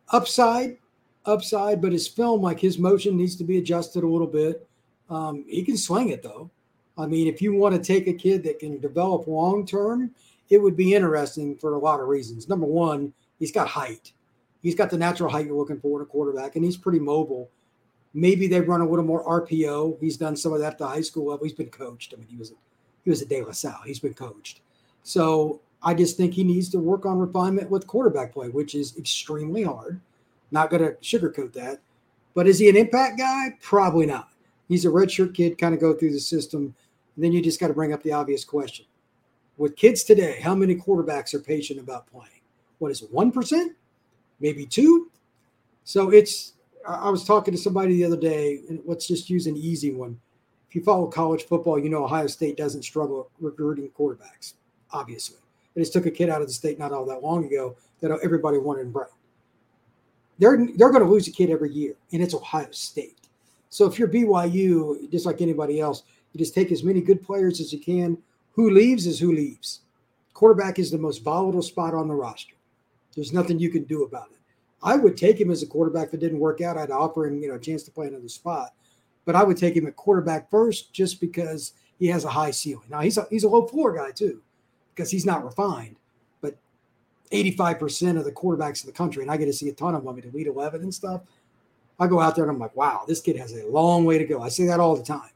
Upside, 0.08 0.78
upside, 1.26 1.80
but 1.80 1.92
his 1.92 2.08
film, 2.08 2.42
like 2.42 2.60
his 2.60 2.78
motion, 2.78 3.16
needs 3.16 3.36
to 3.36 3.44
be 3.44 3.58
adjusted 3.58 4.04
a 4.04 4.08
little 4.08 4.26
bit. 4.26 4.66
Um, 5.10 5.44
he 5.48 5.62
can 5.62 5.76
swing 5.76 6.10
it 6.10 6.22
though. 6.22 6.50
I 6.96 7.06
mean, 7.06 7.28
if 7.28 7.40
you 7.40 7.54
want 7.54 7.74
to 7.74 7.80
take 7.80 8.08
a 8.08 8.12
kid 8.12 8.42
that 8.44 8.58
can 8.58 8.80
develop 8.80 9.26
long 9.26 9.64
term, 9.64 10.10
it 10.50 10.58
would 10.58 10.76
be 10.76 10.94
interesting 10.94 11.56
for 11.56 11.74
a 11.74 11.78
lot 11.78 12.00
of 12.00 12.08
reasons. 12.08 12.48
Number 12.48 12.66
one, 12.66 13.12
he's 13.38 13.52
got 13.52 13.68
height. 13.68 14.12
He's 14.62 14.74
got 14.74 14.90
the 14.90 14.98
natural 14.98 15.30
height 15.30 15.46
you're 15.46 15.56
looking 15.56 15.78
for 15.78 16.00
in 16.00 16.02
a 16.02 16.06
quarterback, 16.06 16.56
and 16.56 16.64
he's 16.64 16.76
pretty 16.76 16.98
mobile. 16.98 17.48
Maybe 18.14 18.48
they 18.48 18.60
run 18.60 18.80
a 18.80 18.88
little 18.88 19.04
more 19.04 19.24
RPO. 19.24 19.98
He's 20.00 20.16
done 20.16 20.36
some 20.36 20.52
of 20.52 20.60
that 20.60 20.72
at 20.72 20.78
the 20.78 20.88
high 20.88 21.02
school 21.02 21.26
level. 21.26 21.44
He's 21.44 21.52
been 21.54 21.70
coached. 21.70 22.12
I 22.14 22.18
mean, 22.18 22.28
he 22.28 22.36
was 22.36 22.52
he 23.04 23.10
was 23.10 23.22
at 23.22 23.28
De 23.28 23.42
La 23.42 23.52
Salle. 23.52 23.80
He's 23.86 24.00
been 24.00 24.14
coached. 24.14 24.60
So 25.04 25.60
I 25.82 25.94
just 25.94 26.16
think 26.16 26.34
he 26.34 26.42
needs 26.42 26.68
to 26.70 26.78
work 26.78 27.06
on 27.06 27.18
refinement 27.18 27.70
with 27.70 27.86
quarterback 27.86 28.32
play, 28.32 28.48
which 28.48 28.74
is 28.74 28.96
extremely 28.96 29.62
hard. 29.62 30.00
Not 30.50 30.70
going 30.70 30.82
to 30.82 30.92
sugarcoat 31.02 31.52
that. 31.54 31.80
But 32.34 32.46
is 32.46 32.58
he 32.58 32.68
an 32.68 32.76
impact 32.76 33.18
guy? 33.18 33.56
Probably 33.60 34.06
not. 34.06 34.30
He's 34.68 34.84
a 34.84 34.88
redshirt 34.88 35.34
kid, 35.34 35.58
kind 35.58 35.74
of 35.74 35.80
go 35.80 35.94
through 35.94 36.12
the 36.12 36.20
system. 36.20 36.74
And 37.16 37.24
then 37.24 37.32
you 37.32 37.42
just 37.42 37.58
got 37.58 37.68
to 37.68 37.74
bring 37.74 37.92
up 37.92 38.02
the 38.02 38.12
obvious 38.12 38.44
question. 38.44 38.86
With 39.56 39.76
kids 39.76 40.04
today, 40.04 40.38
how 40.40 40.54
many 40.54 40.76
quarterbacks 40.76 41.34
are 41.34 41.40
patient 41.40 41.80
about 41.80 42.06
playing? 42.06 42.42
What 42.78 42.92
is 42.92 43.02
it, 43.02 43.12
1%? 43.12 43.70
Maybe 44.38 44.66
two? 44.66 45.10
So 45.82 46.10
it's, 46.10 46.52
I 46.86 47.10
was 47.10 47.24
talking 47.24 47.52
to 47.52 47.58
somebody 47.58 47.94
the 47.94 48.04
other 48.04 48.16
day, 48.16 48.60
and 48.68 48.80
let's 48.84 49.08
just 49.08 49.28
use 49.28 49.46
an 49.48 49.56
easy 49.56 49.92
one. 49.92 50.20
If 50.68 50.76
you 50.76 50.84
follow 50.84 51.06
college 51.06 51.44
football, 51.44 51.78
you 51.78 51.88
know 51.88 52.04
Ohio 52.04 52.26
State 52.28 52.56
doesn't 52.56 52.84
struggle 52.84 53.30
recruiting 53.40 53.90
quarterbacks, 53.98 54.54
obviously. 54.92 55.38
They 55.74 55.80
just 55.80 55.92
took 55.92 56.06
a 56.06 56.10
kid 56.10 56.28
out 56.28 56.40
of 56.40 56.46
the 56.46 56.52
state 56.52 56.78
not 56.78 56.92
all 56.92 57.06
that 57.06 57.22
long 57.22 57.44
ago 57.44 57.76
that 58.00 58.16
everybody 58.22 58.58
wanted 58.58 58.92
Brown 58.92 59.08
they're 60.38 60.66
they're 60.76 60.90
going 60.90 61.04
to 61.04 61.10
lose 61.10 61.28
a 61.28 61.32
kid 61.32 61.50
every 61.50 61.72
year, 61.72 61.94
and 62.12 62.22
it's 62.22 62.34
Ohio 62.34 62.70
State. 62.70 63.18
So 63.70 63.86
if 63.86 63.98
you're 63.98 64.08
BYU, 64.08 65.10
just 65.10 65.26
like 65.26 65.40
anybody 65.40 65.80
else, 65.80 66.04
you 66.32 66.38
just 66.38 66.54
take 66.54 66.72
as 66.72 66.84
many 66.84 67.00
good 67.00 67.22
players 67.22 67.60
as 67.60 67.72
you 67.72 67.78
can. 67.78 68.18
Who 68.52 68.70
leaves 68.70 69.06
is 69.06 69.18
who 69.18 69.32
leaves. 69.32 69.80
Quarterback 70.32 70.78
is 70.78 70.90
the 70.90 70.98
most 70.98 71.22
volatile 71.22 71.62
spot 71.62 71.94
on 71.94 72.08
the 72.08 72.14
roster. 72.14 72.54
There's 73.14 73.32
nothing 73.32 73.58
you 73.58 73.70
can 73.70 73.84
do 73.84 74.04
about 74.04 74.30
it. 74.30 74.38
I 74.82 74.96
would 74.96 75.16
take 75.16 75.40
him 75.40 75.50
as 75.50 75.62
a 75.62 75.66
quarterback 75.66 76.08
if 76.08 76.14
it 76.14 76.20
didn't 76.20 76.38
work 76.38 76.60
out. 76.60 76.76
I'd 76.76 76.90
offer 76.90 77.26
him, 77.26 77.42
you 77.42 77.48
know, 77.48 77.56
a 77.56 77.60
chance 77.60 77.82
to 77.84 77.90
play 77.90 78.06
another 78.06 78.28
spot. 78.28 78.74
But 79.24 79.34
I 79.34 79.42
would 79.42 79.56
take 79.56 79.76
him 79.76 79.86
at 79.86 79.96
quarterback 79.96 80.50
first 80.50 80.92
just 80.92 81.20
because 81.20 81.72
he 81.98 82.06
has 82.06 82.24
a 82.24 82.30
high 82.30 82.52
ceiling. 82.52 82.86
Now 82.88 83.00
he's 83.00 83.18
a 83.18 83.26
he's 83.28 83.44
a 83.44 83.48
low 83.48 83.66
floor 83.66 83.92
guy 83.92 84.12
too, 84.12 84.40
because 84.94 85.10
he's 85.10 85.26
not 85.26 85.44
refined. 85.44 85.96
85% 87.30 88.18
of 88.18 88.24
the 88.24 88.32
quarterbacks 88.32 88.82
in 88.82 88.86
the 88.86 88.92
country, 88.92 89.22
and 89.22 89.30
I 89.30 89.36
get 89.36 89.46
to 89.46 89.52
see 89.52 89.68
a 89.68 89.72
ton 89.72 89.94
of 89.94 90.04
them 90.04 90.18
at 90.18 90.24
Elite 90.24 90.46
11 90.46 90.82
and 90.82 90.94
stuff. 90.94 91.22
I 92.00 92.06
go 92.06 92.20
out 92.20 92.36
there 92.36 92.44
and 92.44 92.52
I'm 92.52 92.58
like, 92.58 92.76
wow, 92.76 93.04
this 93.06 93.20
kid 93.20 93.36
has 93.36 93.52
a 93.52 93.66
long 93.66 94.04
way 94.04 94.18
to 94.18 94.24
go. 94.24 94.40
I 94.40 94.48
say 94.48 94.66
that 94.66 94.78
all 94.80 94.96
the 94.96 95.02
time. 95.02 95.30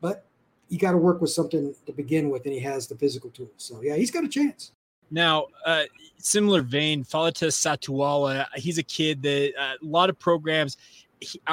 But 0.00 0.26
you 0.68 0.78
got 0.78 0.92
to 0.92 0.98
work 0.98 1.20
with 1.20 1.30
something 1.30 1.74
to 1.86 1.92
begin 1.92 2.30
with, 2.30 2.44
and 2.44 2.52
he 2.52 2.60
has 2.60 2.86
the 2.86 2.94
physical 2.94 3.30
tools. 3.30 3.50
So, 3.56 3.80
yeah, 3.82 3.96
he's 3.96 4.10
got 4.10 4.24
a 4.24 4.28
chance. 4.28 4.72
Now, 5.10 5.46
uh, 5.64 5.84
similar 6.18 6.62
vein, 6.62 7.04
Faletau 7.04 7.48
Satuala, 7.48 8.46
he's 8.54 8.78
a 8.78 8.82
kid 8.82 9.22
that 9.22 9.52
uh, 9.58 9.74
a 9.80 9.86
lot 9.86 10.10
of 10.10 10.18
programs 10.18 10.76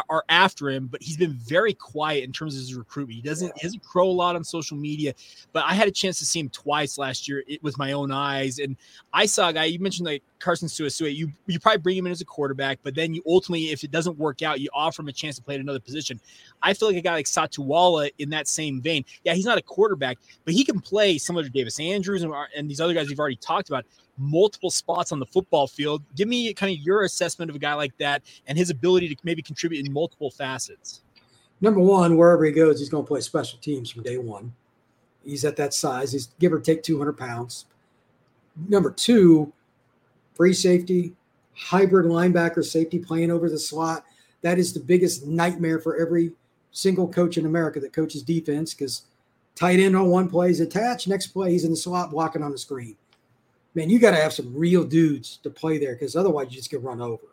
are 0.09 0.23
after 0.29 0.69
him, 0.69 0.87
but 0.87 1.01
he's 1.01 1.17
been 1.17 1.33
very 1.33 1.73
quiet 1.73 2.23
in 2.23 2.31
terms 2.31 2.55
of 2.55 2.61
his 2.61 2.75
recruitment. 2.75 3.15
He 3.15 3.21
doesn't 3.21 3.51
he 3.57 3.67
doesn't 3.67 3.83
crow 3.83 4.09
a 4.09 4.11
lot 4.11 4.35
on 4.35 4.43
social 4.43 4.77
media, 4.77 5.13
but 5.53 5.63
I 5.65 5.73
had 5.73 5.87
a 5.87 5.91
chance 5.91 6.19
to 6.19 6.25
see 6.25 6.39
him 6.39 6.49
twice 6.49 6.97
last 6.97 7.27
year 7.27 7.43
with 7.61 7.77
my 7.77 7.91
own 7.91 8.11
eyes, 8.11 8.59
and 8.59 8.75
I 9.13 9.25
saw 9.25 9.49
a 9.49 9.53
guy. 9.53 9.65
You 9.65 9.79
mentioned 9.79 10.05
like 10.05 10.23
Carson 10.39 10.67
Su'esu'e. 10.67 11.15
You 11.15 11.31
you 11.47 11.59
probably 11.59 11.79
bring 11.79 11.97
him 11.97 12.05
in 12.05 12.11
as 12.11 12.21
a 12.21 12.25
quarterback, 12.25 12.79
but 12.83 12.95
then 12.95 13.13
you 13.13 13.21
ultimately, 13.27 13.71
if 13.71 13.83
it 13.83 13.91
doesn't 13.91 14.17
work 14.17 14.41
out, 14.41 14.59
you 14.59 14.69
offer 14.73 15.01
him 15.01 15.07
a 15.07 15.13
chance 15.13 15.35
to 15.37 15.41
play 15.41 15.55
at 15.55 15.61
another 15.61 15.79
position. 15.79 16.19
I 16.61 16.73
feel 16.73 16.89
like 16.89 16.97
a 16.97 17.01
guy 17.01 17.13
like 17.13 17.25
Satuala 17.25 18.11
in 18.19 18.29
that 18.31 18.47
same 18.47 18.81
vein. 18.81 19.05
Yeah, 19.23 19.33
he's 19.33 19.45
not 19.45 19.57
a 19.57 19.61
quarterback, 19.61 20.17
but 20.45 20.53
he 20.53 20.63
can 20.63 20.79
play 20.79 21.17
similar 21.17 21.43
to 21.43 21.49
Davis 21.49 21.79
Andrews 21.79 22.23
and, 22.23 22.33
and 22.55 22.69
these 22.69 22.81
other 22.81 22.93
guys 22.93 23.09
we've 23.09 23.19
already 23.19 23.35
talked 23.37 23.69
about 23.69 23.85
multiple 24.21 24.69
spots 24.69 25.11
on 25.11 25.19
the 25.19 25.25
football 25.25 25.67
field. 25.67 26.03
Give 26.15 26.27
me 26.27 26.53
kind 26.53 26.75
of 26.75 26.83
your 26.83 27.03
assessment 27.03 27.49
of 27.49 27.55
a 27.55 27.59
guy 27.59 27.73
like 27.73 27.97
that 27.97 28.21
and 28.47 28.57
his 28.57 28.69
ability 28.69 29.13
to 29.13 29.15
maybe 29.23 29.41
contribute 29.41 29.85
in 29.85 29.91
multiple 29.91 30.29
facets. 30.29 31.01
Number 31.59 31.79
one, 31.79 32.17
wherever 32.17 32.45
he 32.45 32.51
goes, 32.51 32.79
he's 32.79 32.89
going 32.89 33.03
to 33.03 33.07
play 33.07 33.21
special 33.21 33.59
teams 33.59 33.89
from 33.89 34.03
day 34.03 34.17
one. 34.17 34.53
He's 35.23 35.45
at 35.45 35.55
that 35.57 35.73
size. 35.73 36.11
He's 36.11 36.27
give 36.39 36.53
or 36.53 36.59
take 36.59 36.83
200 36.83 37.13
pounds. 37.13 37.65
Number 38.67 38.91
two, 38.91 39.51
free 40.33 40.53
safety, 40.53 41.13
hybrid 41.53 42.05
linebacker 42.05 42.65
safety 42.65 42.99
playing 42.99 43.31
over 43.31 43.49
the 43.49 43.59
slot. 43.59 44.05
That 44.41 44.57
is 44.57 44.73
the 44.73 44.79
biggest 44.79 45.27
nightmare 45.27 45.79
for 45.79 45.95
every 45.97 46.31
single 46.71 47.07
coach 47.07 47.37
in 47.37 47.45
America 47.45 47.79
that 47.79 47.93
coaches 47.93 48.23
defense 48.23 48.73
because 48.73 49.03
tight 49.55 49.79
end 49.79 49.95
on 49.95 50.07
one 50.07 50.29
play 50.29 50.49
is 50.49 50.59
attached, 50.59 51.07
next 51.07 51.27
play 51.27 51.51
he's 51.51 51.65
in 51.65 51.71
the 51.71 51.77
slot 51.77 52.09
blocking 52.09 52.41
on 52.41 52.51
the 52.51 52.57
screen 52.57 52.95
man, 53.73 53.89
you 53.89 53.99
got 53.99 54.11
to 54.11 54.17
have 54.17 54.33
some 54.33 54.53
real 54.55 54.83
dudes 54.83 55.37
to 55.43 55.49
play 55.49 55.77
there 55.77 55.93
because 55.93 56.15
otherwise 56.15 56.47
you 56.49 56.57
just 56.57 56.71
get 56.71 56.81
run 56.81 57.01
over. 57.01 57.27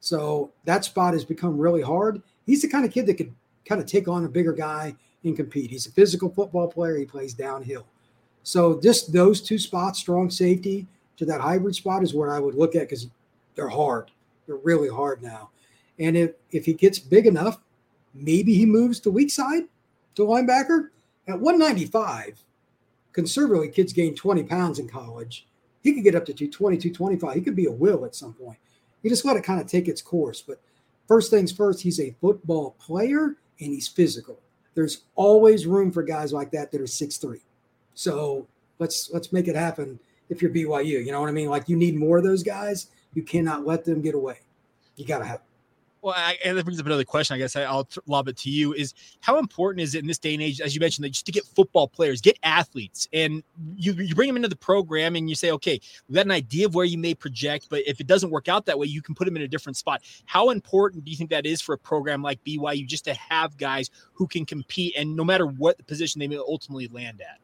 So 0.00 0.52
that 0.64 0.84
spot 0.84 1.14
has 1.14 1.24
become 1.24 1.58
really 1.58 1.82
hard. 1.82 2.22
He's 2.44 2.62
the 2.62 2.68
kind 2.68 2.84
of 2.84 2.92
kid 2.92 3.06
that 3.06 3.14
could 3.14 3.34
kind 3.64 3.80
of 3.80 3.86
take 3.86 4.08
on 4.08 4.24
a 4.24 4.28
bigger 4.28 4.52
guy 4.52 4.94
and 5.24 5.36
compete. 5.36 5.70
He's 5.70 5.86
a 5.86 5.92
physical 5.92 6.30
football 6.30 6.68
player. 6.68 6.96
He 6.96 7.04
plays 7.04 7.34
downhill. 7.34 7.86
So 8.42 8.80
just 8.80 9.12
those 9.12 9.40
two 9.40 9.58
spots, 9.58 9.98
strong 9.98 10.30
safety 10.30 10.86
to 11.16 11.24
that 11.26 11.40
hybrid 11.40 11.74
spot, 11.74 12.02
is 12.02 12.14
where 12.14 12.32
I 12.32 12.38
would 12.38 12.54
look 12.54 12.76
at 12.76 12.82
because 12.82 13.08
they're 13.54 13.68
hard. 13.68 14.10
They're 14.46 14.56
really 14.56 14.88
hard 14.88 15.22
now. 15.22 15.50
And 15.98 16.16
if 16.16 16.32
if 16.52 16.66
he 16.66 16.74
gets 16.74 16.98
big 16.98 17.26
enough, 17.26 17.58
maybe 18.14 18.54
he 18.54 18.66
moves 18.66 19.00
to 19.00 19.10
weak 19.10 19.30
side 19.30 19.64
to 20.14 20.22
linebacker 20.22 20.90
at 21.26 21.40
195. 21.40 22.44
Conservatively, 23.12 23.70
kids 23.70 23.92
gain 23.92 24.14
20 24.14 24.44
pounds 24.44 24.78
in 24.78 24.86
college 24.86 25.46
he 25.86 25.94
could 25.94 26.04
get 26.04 26.14
up 26.14 26.24
to 26.26 26.32
220, 26.32 26.76
225. 26.76 27.34
He 27.34 27.40
could 27.40 27.56
be 27.56 27.66
a 27.66 27.72
will 27.72 28.04
at 28.04 28.14
some 28.14 28.34
point. 28.34 28.58
You 29.02 29.10
just 29.10 29.24
let 29.24 29.36
it 29.36 29.44
kind 29.44 29.60
of 29.60 29.66
take 29.66 29.88
its 29.88 30.02
course. 30.02 30.42
But 30.42 30.60
first 31.06 31.30
things 31.30 31.52
first, 31.52 31.82
he's 31.82 32.00
a 32.00 32.14
football 32.20 32.76
player 32.80 33.36
and 33.60 33.72
he's 33.72 33.86
physical. 33.86 34.40
There's 34.74 35.04
always 35.14 35.66
room 35.66 35.92
for 35.92 36.02
guys 36.02 36.32
like 36.32 36.50
that 36.50 36.72
that 36.72 36.80
are 36.80 36.86
six 36.86 37.16
three. 37.16 37.40
So 37.94 38.46
let's 38.78 39.10
let's 39.12 39.32
make 39.32 39.48
it 39.48 39.56
happen 39.56 39.98
if 40.28 40.42
you're 40.42 40.50
BYU. 40.50 41.04
You 41.04 41.12
know 41.12 41.20
what 41.20 41.28
I 41.28 41.32
mean? 41.32 41.48
Like 41.48 41.68
you 41.68 41.76
need 41.76 41.96
more 41.96 42.18
of 42.18 42.24
those 42.24 42.42
guys. 42.42 42.88
You 43.14 43.22
cannot 43.22 43.64
let 43.64 43.84
them 43.84 44.02
get 44.02 44.14
away. 44.14 44.40
You 44.96 45.06
got 45.06 45.18
to 45.20 45.24
have. 45.24 45.40
Well, 46.06 46.14
I, 46.16 46.38
and 46.44 46.56
that 46.56 46.62
brings 46.62 46.78
up 46.78 46.86
another 46.86 47.02
question. 47.02 47.34
I 47.34 47.38
guess 47.38 47.56
I, 47.56 47.68
will 47.68 47.88
lob 48.06 48.28
it 48.28 48.36
to 48.36 48.48
you: 48.48 48.72
Is 48.72 48.94
how 49.22 49.40
important 49.40 49.82
is 49.82 49.96
it 49.96 50.02
in 50.02 50.06
this 50.06 50.20
day 50.20 50.34
and 50.34 50.40
age, 50.40 50.60
as 50.60 50.72
you 50.72 50.78
mentioned, 50.78 51.12
just 51.12 51.26
to 51.26 51.32
get 51.32 51.44
football 51.44 51.88
players, 51.88 52.20
get 52.20 52.38
athletes, 52.44 53.08
and 53.12 53.42
you 53.74 53.92
you 53.94 54.14
bring 54.14 54.28
them 54.28 54.36
into 54.36 54.48
the 54.48 54.54
program, 54.54 55.16
and 55.16 55.28
you 55.28 55.34
say, 55.34 55.50
okay, 55.50 55.80
we've 56.06 56.14
got 56.14 56.24
an 56.24 56.30
idea 56.30 56.66
of 56.66 56.76
where 56.76 56.84
you 56.84 56.96
may 56.96 57.12
project, 57.12 57.66
but 57.70 57.82
if 57.88 58.00
it 58.00 58.06
doesn't 58.06 58.30
work 58.30 58.46
out 58.46 58.66
that 58.66 58.78
way, 58.78 58.86
you 58.86 59.02
can 59.02 59.16
put 59.16 59.24
them 59.24 59.34
in 59.34 59.42
a 59.42 59.48
different 59.48 59.76
spot. 59.76 60.00
How 60.26 60.50
important 60.50 61.04
do 61.04 61.10
you 61.10 61.16
think 61.16 61.28
that 61.30 61.44
is 61.44 61.60
for 61.60 61.72
a 61.72 61.78
program 61.78 62.22
like 62.22 62.38
BYU, 62.44 62.86
just 62.86 63.04
to 63.06 63.14
have 63.14 63.56
guys 63.56 63.90
who 64.12 64.28
can 64.28 64.46
compete, 64.46 64.94
and 64.96 65.16
no 65.16 65.24
matter 65.24 65.48
what 65.48 65.84
position 65.88 66.20
they 66.20 66.28
may 66.28 66.36
ultimately 66.36 66.86
land 66.86 67.20
at? 67.20 67.40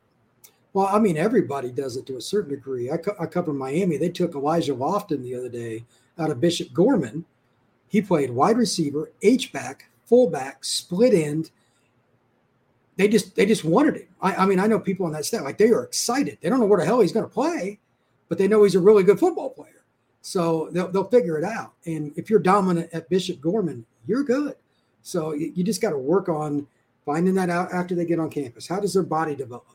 Well, 0.72 0.86
I 0.86 1.00
mean, 1.00 1.16
everybody 1.16 1.72
does 1.72 1.96
it 1.96 2.06
to 2.06 2.16
a 2.16 2.20
certain 2.20 2.50
degree. 2.50 2.92
I, 2.92 2.98
co- 2.98 3.16
I 3.18 3.26
cover 3.26 3.52
Miami. 3.52 3.96
They 3.96 4.08
took 4.08 4.36
Elijah 4.36 4.72
Lofton 4.72 5.20
the 5.20 5.34
other 5.34 5.48
day 5.48 5.84
out 6.16 6.30
of 6.30 6.40
Bishop 6.40 6.72
Gorman 6.72 7.24
he 7.92 8.00
played 8.00 8.30
wide 8.30 8.56
receiver, 8.56 9.12
H 9.20 9.52
back, 9.52 9.84
fullback, 10.06 10.64
split 10.64 11.12
end. 11.12 11.50
They 12.96 13.06
just 13.06 13.36
they 13.36 13.44
just 13.44 13.64
wanted 13.64 13.96
him. 13.96 14.08
I, 14.22 14.34
I 14.34 14.46
mean, 14.46 14.58
I 14.58 14.66
know 14.66 14.80
people 14.80 15.04
on 15.04 15.12
that 15.12 15.26
staff 15.26 15.42
like 15.42 15.58
they 15.58 15.68
are 15.68 15.84
excited. 15.84 16.38
They 16.40 16.48
don't 16.48 16.58
know 16.58 16.64
where 16.64 16.80
the 16.80 16.86
hell 16.86 17.00
he's 17.00 17.12
going 17.12 17.26
to 17.26 17.32
play, 17.32 17.78
but 18.30 18.38
they 18.38 18.48
know 18.48 18.62
he's 18.62 18.76
a 18.76 18.80
really 18.80 19.02
good 19.02 19.20
football 19.20 19.50
player. 19.50 19.84
So 20.22 20.70
they'll, 20.72 20.88
they'll 20.88 21.04
figure 21.04 21.36
it 21.36 21.44
out. 21.44 21.74
And 21.84 22.12
if 22.16 22.30
you're 22.30 22.38
dominant 22.38 22.88
at 22.94 23.10
Bishop 23.10 23.42
Gorman, 23.42 23.84
you're 24.06 24.22
good. 24.22 24.54
So 25.02 25.34
you, 25.34 25.52
you 25.54 25.62
just 25.62 25.82
got 25.82 25.90
to 25.90 25.98
work 25.98 26.30
on 26.30 26.66
finding 27.04 27.34
that 27.34 27.50
out 27.50 27.74
after 27.74 27.94
they 27.94 28.06
get 28.06 28.20
on 28.20 28.30
campus. 28.30 28.66
How 28.66 28.80
does 28.80 28.94
their 28.94 29.02
body 29.02 29.34
develop? 29.34 29.66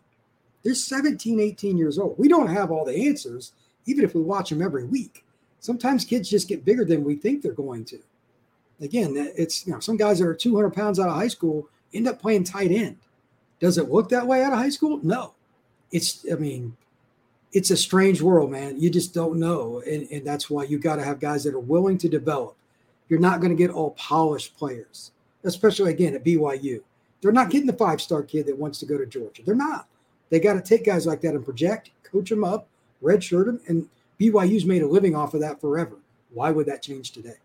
They're 0.64 0.74
17, 0.74 1.40
18 1.40 1.78
years 1.78 2.00
old. 2.00 2.18
We 2.18 2.28
don't 2.28 2.48
have 2.48 2.72
all 2.72 2.84
the 2.84 3.08
answers, 3.08 3.52
even 3.86 4.04
if 4.04 4.16
we 4.16 4.22
watch 4.22 4.50
them 4.50 4.64
every 4.64 4.86
week. 4.86 5.24
Sometimes 5.60 6.06
kids 6.06 6.30
just 6.30 6.48
get 6.48 6.66
bigger 6.66 6.86
than 6.86 7.04
we 7.04 7.16
think 7.16 7.42
they're 7.42 7.52
going 7.52 7.86
to. 7.86 8.00
Again, 8.80 9.14
it's 9.16 9.66
you 9.66 9.74
know 9.74 9.80
some 9.80 9.98
guys 9.98 10.20
that 10.20 10.28
are 10.28 10.36
200 10.36 10.72
pounds 10.72 11.00
out 11.00 11.10
of 11.10 11.16
high 11.16 11.28
school 11.28 11.68
end 11.94 12.08
up 12.08 12.22
playing 12.22 12.44
tight 12.44 12.72
end. 12.72 12.98
Does 13.60 13.78
it 13.78 13.90
look 13.90 14.10
that 14.10 14.28
way 14.28 14.44
out 14.44 14.54
of 14.54 14.60
high 14.60 14.70
school? 14.70 15.00
No. 15.02 15.34
It's 15.92 16.26
I 16.32 16.36
mean, 16.36 16.78
it's 17.52 17.72
a 17.72 17.78
strange 17.78 18.22
world, 18.22 18.52
man. 18.52 18.80
You 18.80 18.90
just 18.90 19.14
don't 19.14 19.40
know, 19.40 19.82
and, 19.86 20.08
and 20.12 20.26
that's 20.28 20.50
why 20.50 20.64
you 20.64 20.78
got 20.78 20.98
to 20.98 21.04
have 21.04 21.20
guys 21.20 21.44
that 21.46 21.56
are 21.56 21.60
willing 21.60 21.98
to 22.00 22.10
develop. 22.10 22.56
You're 23.10 23.20
not 23.20 23.40
going 23.40 23.56
to 23.56 23.56
get 23.56 23.72
all 23.72 23.92
polished 23.92 24.58
players, 24.58 25.12
especially 25.44 25.92
again 25.92 26.14
at 26.14 26.26
BYU. 26.26 26.82
They're 27.22 27.32
not 27.32 27.50
getting 27.50 27.68
the 27.68 27.74
five 27.74 28.02
star 28.02 28.22
kid 28.22 28.46
that 28.48 28.58
wants 28.58 28.80
to 28.80 28.86
go 28.86 28.98
to 28.98 29.06
Georgia. 29.06 29.42
They're 29.44 29.56
not. 29.56 29.88
They 30.30 30.40
got 30.40 30.54
to 30.54 30.62
take 30.62 30.86
guys 30.86 31.08
like 31.08 31.22
that 31.22 31.36
and 31.36 31.46
project, 31.46 31.92
coach 32.04 32.30
them 32.30 32.44
up, 32.44 32.68
redshirt 33.02 33.46
them, 33.46 33.62
and 33.68 33.88
BYU's 34.20 34.66
made 34.66 34.82
a 34.82 34.88
living 34.88 35.16
off 35.16 35.34
of 35.34 35.42
that 35.42 35.62
forever. 35.62 35.98
Why 36.32 36.52
would 36.52 36.66
that 36.68 36.82
change 36.82 37.12
today? 37.12 37.36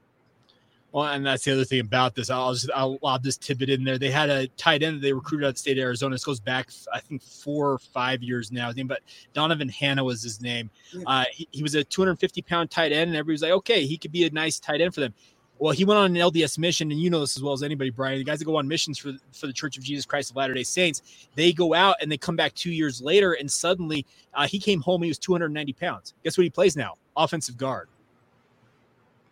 Well, 0.92 1.06
and 1.06 1.24
that's 1.24 1.44
the 1.44 1.52
other 1.52 1.64
thing 1.64 1.80
about 1.80 2.14
this. 2.14 2.28
I'll 2.28 2.52
just 2.52 2.70
I'll 2.74 2.98
lob 3.02 3.22
this 3.22 3.38
tidbit 3.38 3.70
in 3.70 3.82
there. 3.82 3.96
They 3.96 4.10
had 4.10 4.28
a 4.28 4.46
tight 4.48 4.82
end 4.82 4.96
that 4.96 5.00
they 5.00 5.14
recruited 5.14 5.46
out 5.46 5.48
of 5.48 5.54
the 5.54 5.60
state 5.60 5.78
of 5.78 5.82
Arizona. 5.82 6.14
This 6.14 6.24
goes 6.24 6.38
back, 6.38 6.68
I 6.92 7.00
think, 7.00 7.22
four 7.22 7.72
or 7.72 7.78
five 7.78 8.22
years 8.22 8.52
now. 8.52 8.68
I 8.68 8.74
think, 8.74 8.88
but 8.88 9.00
Donovan 9.32 9.70
Hanna 9.70 10.04
was 10.04 10.22
his 10.22 10.42
name. 10.42 10.70
Yeah. 10.92 11.04
Uh, 11.06 11.24
he, 11.32 11.48
he 11.50 11.62
was 11.62 11.74
a 11.74 11.82
250 11.82 12.42
pound 12.42 12.70
tight 12.70 12.92
end, 12.92 13.08
and 13.08 13.16
everybody 13.16 13.32
was 13.32 13.42
like, 13.42 13.52
okay, 13.52 13.86
he 13.86 13.96
could 13.96 14.12
be 14.12 14.26
a 14.26 14.30
nice 14.30 14.60
tight 14.60 14.82
end 14.82 14.94
for 14.94 15.00
them. 15.00 15.14
Well, 15.62 15.72
he 15.72 15.84
went 15.84 15.98
on 15.98 16.06
an 16.06 16.16
LDS 16.16 16.58
mission, 16.58 16.90
and 16.90 17.00
you 17.00 17.08
know 17.08 17.20
this 17.20 17.36
as 17.36 17.42
well 17.44 17.52
as 17.52 17.62
anybody, 17.62 17.90
Brian. 17.90 18.18
The 18.18 18.24
guys 18.24 18.40
that 18.40 18.46
go 18.46 18.56
on 18.56 18.66
missions 18.66 18.98
for 18.98 19.12
for 19.30 19.46
the 19.46 19.52
Church 19.52 19.78
of 19.78 19.84
Jesus 19.84 20.04
Christ 20.04 20.30
of 20.30 20.36
Latter 20.36 20.54
Day 20.54 20.64
Saints, 20.64 21.28
they 21.36 21.52
go 21.52 21.72
out 21.72 21.94
and 22.00 22.10
they 22.10 22.16
come 22.16 22.34
back 22.34 22.52
two 22.54 22.72
years 22.72 23.00
later, 23.00 23.34
and 23.34 23.48
suddenly 23.48 24.04
uh, 24.34 24.48
he 24.48 24.58
came 24.58 24.80
home. 24.80 25.04
He 25.04 25.08
was 25.08 25.20
290 25.20 25.72
pounds. 25.74 26.14
Guess 26.24 26.36
what 26.36 26.42
he 26.42 26.50
plays 26.50 26.76
now? 26.76 26.94
Offensive 27.16 27.56
guard. 27.56 27.88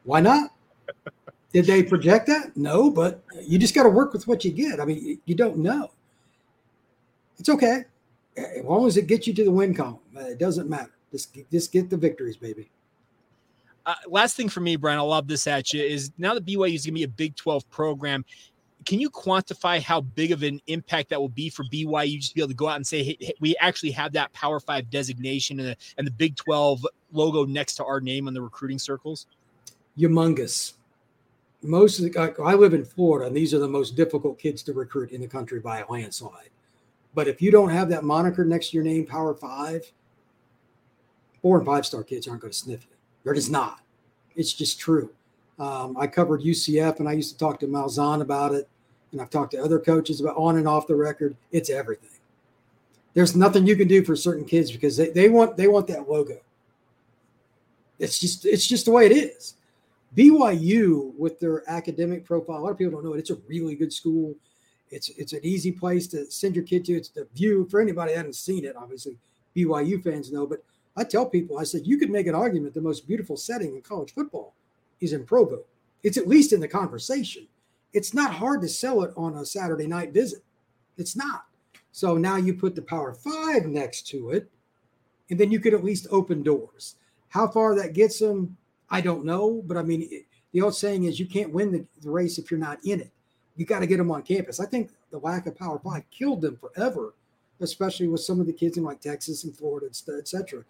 Why 0.05 0.21
not? 0.21 0.53
Did 1.53 1.65
they 1.65 1.83
project 1.83 2.29
that? 2.29 2.57
No, 2.57 2.93
but 2.93 3.25
you 3.43 3.59
just 3.59 3.75
got 3.75 3.83
to 3.83 3.91
work 3.91 4.13
with 4.13 4.29
what 4.29 4.45
you 4.45 4.53
get. 4.53 4.79
I 4.79 4.85
mean, 4.85 5.19
you 5.25 5.35
don't 5.35 5.57
know. 5.57 5.91
It's 7.41 7.49
okay 7.49 7.87
as 8.37 8.65
long 8.65 8.87
as 8.87 8.97
it 8.97 9.09
gets 9.09 9.27
you 9.27 9.35
to 9.35 9.43
the 9.43 9.51
win 9.51 9.75
column. 9.75 9.99
It 10.15 10.39
doesn't 10.39 10.71
matter. 10.71 10.93
Just 11.11 11.37
just 11.51 11.73
get 11.73 11.91
the 11.91 11.97
victories, 11.97 12.37
baby. 12.37 12.71
Uh, 13.87 13.95
last 14.07 14.37
thing 14.37 14.49
for 14.49 14.61
me, 14.61 14.77
Brian, 14.77 14.99
I'll 14.99 15.07
lob 15.07 15.27
this 15.27 15.47
at 15.47 15.73
you 15.73 15.83
is 15.83 16.13
now 16.19 16.35
that 16.35 16.45
BYU 16.45 16.75
is 16.75 16.85
going 16.85 16.95
to 16.95 16.99
be 16.99 17.03
a 17.05 17.09
Big 17.09 17.37
12 17.37 17.69
program. 17.71 18.25
Can 18.87 18.99
you 18.99 19.11
quantify 19.11 19.81
how 19.81 20.01
big 20.01 20.33
of 20.33 20.43
an 20.43 20.61
impact 20.67 21.11
that 21.11 21.21
will 21.21 21.29
be 21.29 21.51
for 21.51 21.65
BYU 21.65 22.17
just 22.17 22.31
to 22.31 22.35
be 22.35 22.41
able 22.41 22.49
to 22.49 22.55
go 22.55 22.69
out 22.69 22.77
and 22.77 22.87
say, 22.87 23.03
hey, 23.03 23.33
we 23.41 23.57
actually 23.61 23.91
have 23.93 24.13
that 24.13 24.33
Power 24.33 24.59
Five 24.61 24.91
designation 24.91 25.61
and 25.61 25.69
the, 25.71 25.77
and 25.99 26.07
the 26.07 26.13
Big 26.13 26.37
12 26.37 26.87
logo 27.13 27.45
next 27.45 27.75
to 27.77 27.85
our 27.85 28.01
name 28.01 28.27
on 28.27 28.35
the 28.35 28.41
recruiting 28.41 28.79
circles? 28.79 29.27
Humongous 29.99 30.75
most 31.63 31.99
of 31.99 32.11
the 32.11 32.35
I 32.43 32.55
live 32.55 32.75
in 32.75 32.85
Florida, 32.85 33.27
and 33.27 33.37
these 33.37 33.53
are 33.53 33.59
the 33.59 33.69
most 33.69 33.97
difficult 33.97 34.39
kids 34.39 34.63
to 34.65 34.73
recruit 34.73 35.11
in 35.11 35.21
the 35.21 35.27
country 35.27 35.61
by 35.61 35.81
a 35.81 35.91
landslide. 35.91 36.51
But 37.15 37.29
if 37.29 37.43
you 37.43 37.51
don't 37.51 37.71
have 37.71 37.89
that 37.91 38.05
moniker 38.05 38.45
next 38.45 38.71
to 38.71 38.77
your 38.77 38.85
name, 38.85 39.07
Power 39.07 39.35
Five, 39.35 39.93
four 41.43 41.59
and 41.59 41.67
five 41.67 41.85
star 41.85 42.03
kids 42.03 42.27
aren't 42.27 42.43
going 42.43 42.53
to 42.53 42.59
sniff 42.59 42.85
it. 42.85 42.97
They're 43.25 43.35
just 43.35 43.51
not. 43.51 43.81
It's 44.37 44.53
just 44.53 44.79
true. 44.79 45.11
Um, 45.59 45.97
I 45.99 46.07
covered 46.07 46.41
UCF, 46.41 47.01
and 47.01 47.09
I 47.09 47.13
used 47.13 47.33
to 47.33 47.39
talk 47.39 47.61
to 47.61 47.67
Malzahn 47.67 48.23
about 48.23 48.55
it, 48.55 48.69
and 49.13 49.21
I've 49.21 49.31
talked 49.31 49.53
to 49.53 49.63
other 49.63 49.79
coaches 49.79 50.21
about 50.21 50.37
on 50.37 50.57
and 50.57 50.67
off 50.67 50.87
the 50.87 50.97
record. 50.97 51.37
It's 51.53 51.69
everything. 51.69 52.11
There's 53.13 53.37
nothing 53.37 53.67
you 53.67 53.77
can 53.77 53.89
do 53.89 54.05
for 54.05 54.17
certain 54.17 54.45
kids 54.45 54.71
because 54.71 54.97
they, 54.97 55.11
they 55.11 55.29
want 55.29 55.57
they 55.57 55.69
want 55.69 55.87
that 55.89 56.09
logo. 56.09 56.39
It's 57.99 58.19
just 58.19 58.47
it's 58.47 58.67
just 58.67 58.87
the 58.87 58.93
way 58.93 59.07
it 59.07 59.13
is. 59.13 59.55
BYU 60.17 61.15
with 61.17 61.39
their 61.39 61.69
academic 61.71 62.25
profile, 62.25 62.59
a 62.59 62.61
lot 62.61 62.71
of 62.71 62.79
people 62.79 62.93
don't 62.93 63.05
know 63.05 63.15
it. 63.15 63.19
It's 63.19 63.31
a 63.31 63.39
really 63.49 63.75
good 63.75 63.93
school. 63.93 64.35
It's 64.91 65.09
it's 65.11 65.33
an 65.33 65.41
easy 65.43 65.73
place 65.73 66.07
to 66.09 66.31
send 66.31 66.55
your 66.57 66.65
kid 66.65 66.85
to. 66.87 66.95
It's 66.95 67.11
the 67.11 67.27
view 67.35 67.67
for 67.71 67.81
anybody 67.81 68.13
that 68.13 68.19
hasn't 68.19 68.37
seen 68.37 68.65
it. 68.65 68.77
Obviously, 68.77 69.19
BYU 69.57 70.03
fans 70.03 70.33
know, 70.33 70.47
but 70.47 70.65
I 71.01 71.05
tell 71.05 71.25
people, 71.25 71.59
I 71.59 71.65
said 71.65 71.87
you 71.87 71.97
could 71.97 72.11
make 72.11 72.27
an 72.27 72.35
argument 72.35 72.75
the 72.75 72.83
most 72.83 73.09
beautiful 73.09 73.39
setting 73.39 73.75
in 73.75 73.81
college 73.81 74.13
football 74.13 74.53
is 75.01 75.15
in 75.15 75.25
Provo. 75.25 75.65
It's 76.03 76.19
at 76.19 76.29
least 76.29 76.53
in 76.53 76.61
the 76.61 76.69
conversation. 76.69 77.49
It's 77.95 78.13
not 78.13 78.35
hard 78.35 78.61
to 78.61 78.69
sell 78.69 79.03
it 79.03 79.15
on 79.17 79.35
a 79.35 79.47
Saturday 79.47 79.87
night 79.87 80.13
visit. 80.13 80.45
It's 80.99 81.17
not. 81.17 81.47
So 81.93 82.19
now 82.19 82.37
you 82.37 82.53
put 82.53 82.75
the 82.75 82.83
Power 82.83 83.15
Five 83.15 83.65
next 83.65 84.07
to 84.09 84.31
it, 84.33 84.51
and 85.31 85.41
then 85.41 85.51
you 85.51 85.59
could 85.59 85.73
at 85.73 85.83
least 85.83 86.07
open 86.11 86.43
doors. 86.43 86.97
How 87.31 87.49
far 87.49 87.75
that 87.77 87.95
gets 87.95 88.19
them, 88.19 88.59
I 88.91 89.01
don't 89.01 89.25
know, 89.25 89.63
but 89.67 89.79
I 89.79 89.83
mean, 89.83 90.07
it, 90.11 90.27
the 90.53 90.61
old 90.61 90.75
saying 90.75 91.05
is 91.05 91.19
you 91.19 91.27
can't 91.27 91.55
win 91.55 91.73
the, 91.73 91.87
the 92.03 92.11
race 92.11 92.37
if 92.37 92.51
you're 92.51 92.61
not 92.61 92.85
in 92.85 93.01
it. 93.01 93.11
You 93.57 93.65
got 93.65 93.81
to 93.81 93.87
get 93.87 93.97
them 93.97 94.11
on 94.11 94.23
campus. 94.23 94.61
I 94.61 94.67
think 94.67 94.91
the 95.11 95.19
lack 95.19 95.47
of 95.47 95.57
Power 95.57 95.79
Five 95.79 96.03
killed 96.11 96.43
them 96.43 96.59
forever, 96.59 97.15
especially 97.61 98.09
with 98.09 98.21
some 98.21 98.39
of 98.39 98.47
the 98.47 98.53
kids 98.53 98.77
in 98.77 98.85
like 98.85 99.01
Texas 99.01 99.45
and 99.45 99.57
Florida, 99.57 99.87
et 99.89 100.29
cetera. 100.29 100.63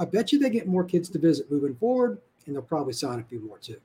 I 0.00 0.06
bet 0.06 0.32
you 0.32 0.38
they 0.38 0.48
get 0.48 0.66
more 0.66 0.82
kids 0.82 1.10
to 1.10 1.18
visit 1.18 1.50
moving 1.50 1.74
forward, 1.74 2.18
and 2.46 2.56
they'll 2.56 2.62
probably 2.62 2.94
sign 2.94 3.20
a 3.20 3.22
few 3.22 3.38
more 3.38 3.58
too. 3.58 3.76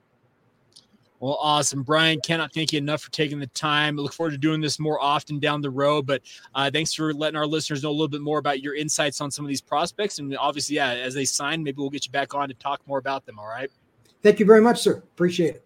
Well, 1.19 1.37
awesome, 1.41 1.83
Brian. 1.83 2.21
Cannot 2.21 2.53
thank 2.53 2.71
you 2.71 2.77
enough 2.77 3.01
for 3.01 3.11
taking 3.11 3.37
the 3.37 3.47
time. 3.47 3.99
I 3.99 4.01
look 4.01 4.13
forward 4.13 4.31
to 4.31 4.37
doing 4.37 4.61
this 4.61 4.79
more 4.79 5.01
often 5.01 5.39
down 5.39 5.61
the 5.61 5.69
road. 5.69 6.05
But 6.05 6.21
uh, 6.53 6.71
thanks 6.71 6.93
for 6.93 7.13
letting 7.13 7.35
our 7.35 7.45
listeners 7.45 7.83
know 7.83 7.89
a 7.89 7.91
little 7.91 8.07
bit 8.07 8.21
more 8.21 8.39
about 8.39 8.61
your 8.61 8.75
insights 8.75 9.19
on 9.19 9.29
some 9.29 9.43
of 9.43 9.49
these 9.49 9.61
prospects. 9.61 10.19
And 10.19 10.35
obviously, 10.37 10.77
yeah, 10.77 10.91
as 10.91 11.13
they 11.13 11.25
sign, 11.25 11.63
maybe 11.63 11.77
we'll 11.77 11.89
get 11.89 12.05
you 12.05 12.11
back 12.11 12.33
on 12.33 12.47
to 12.47 12.53
talk 12.53 12.81
more 12.87 12.97
about 12.97 13.25
them. 13.25 13.37
All 13.37 13.47
right. 13.47 13.69
Thank 14.23 14.39
you 14.39 14.45
very 14.45 14.61
much, 14.61 14.81
sir. 14.81 14.97
Appreciate 14.97 15.55
it. 15.55 15.64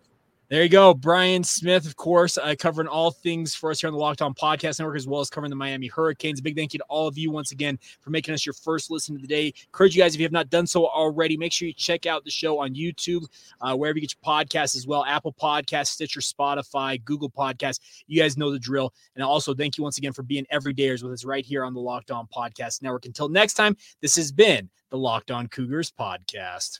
There 0.49 0.63
you 0.63 0.69
go. 0.69 0.95
Brian 0.95 1.43
Smith, 1.43 1.85
of 1.85 1.95
course, 1.95 2.35
uh, 2.35 2.55
covering 2.57 2.87
all 2.87 3.11
things 3.11 3.53
for 3.53 3.69
us 3.69 3.81
here 3.81 3.87
on 3.87 3.93
the 3.93 3.99
Locked 3.99 4.23
On 4.23 4.33
Podcast 4.33 4.79
Network, 4.79 4.97
as 4.97 5.05
well 5.05 5.21
as 5.21 5.29
covering 5.29 5.51
the 5.51 5.55
Miami 5.55 5.85
Hurricanes. 5.85 6.39
A 6.39 6.41
big 6.41 6.55
thank 6.55 6.73
you 6.73 6.79
to 6.79 6.85
all 6.89 7.07
of 7.07 7.19
you 7.19 7.29
once 7.29 7.51
again 7.51 7.77
for 8.01 8.09
making 8.09 8.33
us 8.33 8.47
your 8.47 8.53
first 8.53 8.89
listen 8.89 9.15
of 9.15 9.21
the 9.21 9.27
day. 9.27 9.53
Encourage 9.67 9.95
you 9.95 10.01
guys, 10.01 10.15
if 10.15 10.19
you 10.19 10.25
have 10.25 10.31
not 10.31 10.49
done 10.49 10.65
so 10.65 10.87
already, 10.87 11.37
make 11.37 11.51
sure 11.51 11.67
you 11.67 11.73
check 11.75 12.07
out 12.07 12.23
the 12.25 12.31
show 12.31 12.57
on 12.57 12.73
YouTube, 12.73 13.27
uh, 13.61 13.75
wherever 13.75 13.99
you 13.99 14.01
get 14.01 14.15
your 14.15 14.35
podcasts 14.35 14.75
as 14.75 14.87
well 14.87 15.05
Apple 15.05 15.33
Podcasts, 15.33 15.89
Stitcher, 15.89 16.19
Spotify, 16.19 17.03
Google 17.05 17.29
Podcasts. 17.29 17.79
You 18.07 18.19
guys 18.19 18.35
know 18.35 18.49
the 18.49 18.57
drill. 18.57 18.91
And 19.13 19.23
also, 19.23 19.53
thank 19.53 19.77
you 19.77 19.83
once 19.83 19.99
again 19.99 20.13
for 20.13 20.23
being 20.23 20.47
everydayers 20.51 21.03
with 21.03 21.13
us 21.13 21.25
right 21.25 21.45
here 21.45 21.63
on 21.63 21.75
the 21.75 21.79
Locked 21.79 22.09
On 22.09 22.27
Podcast 22.35 22.81
Network. 22.81 23.05
Until 23.05 23.29
next 23.29 23.53
time, 23.53 23.77
this 24.01 24.15
has 24.15 24.31
been 24.31 24.67
the 24.89 24.97
Locked 24.97 25.29
On 25.29 25.45
Cougars 25.45 25.91
Podcast. 25.91 26.79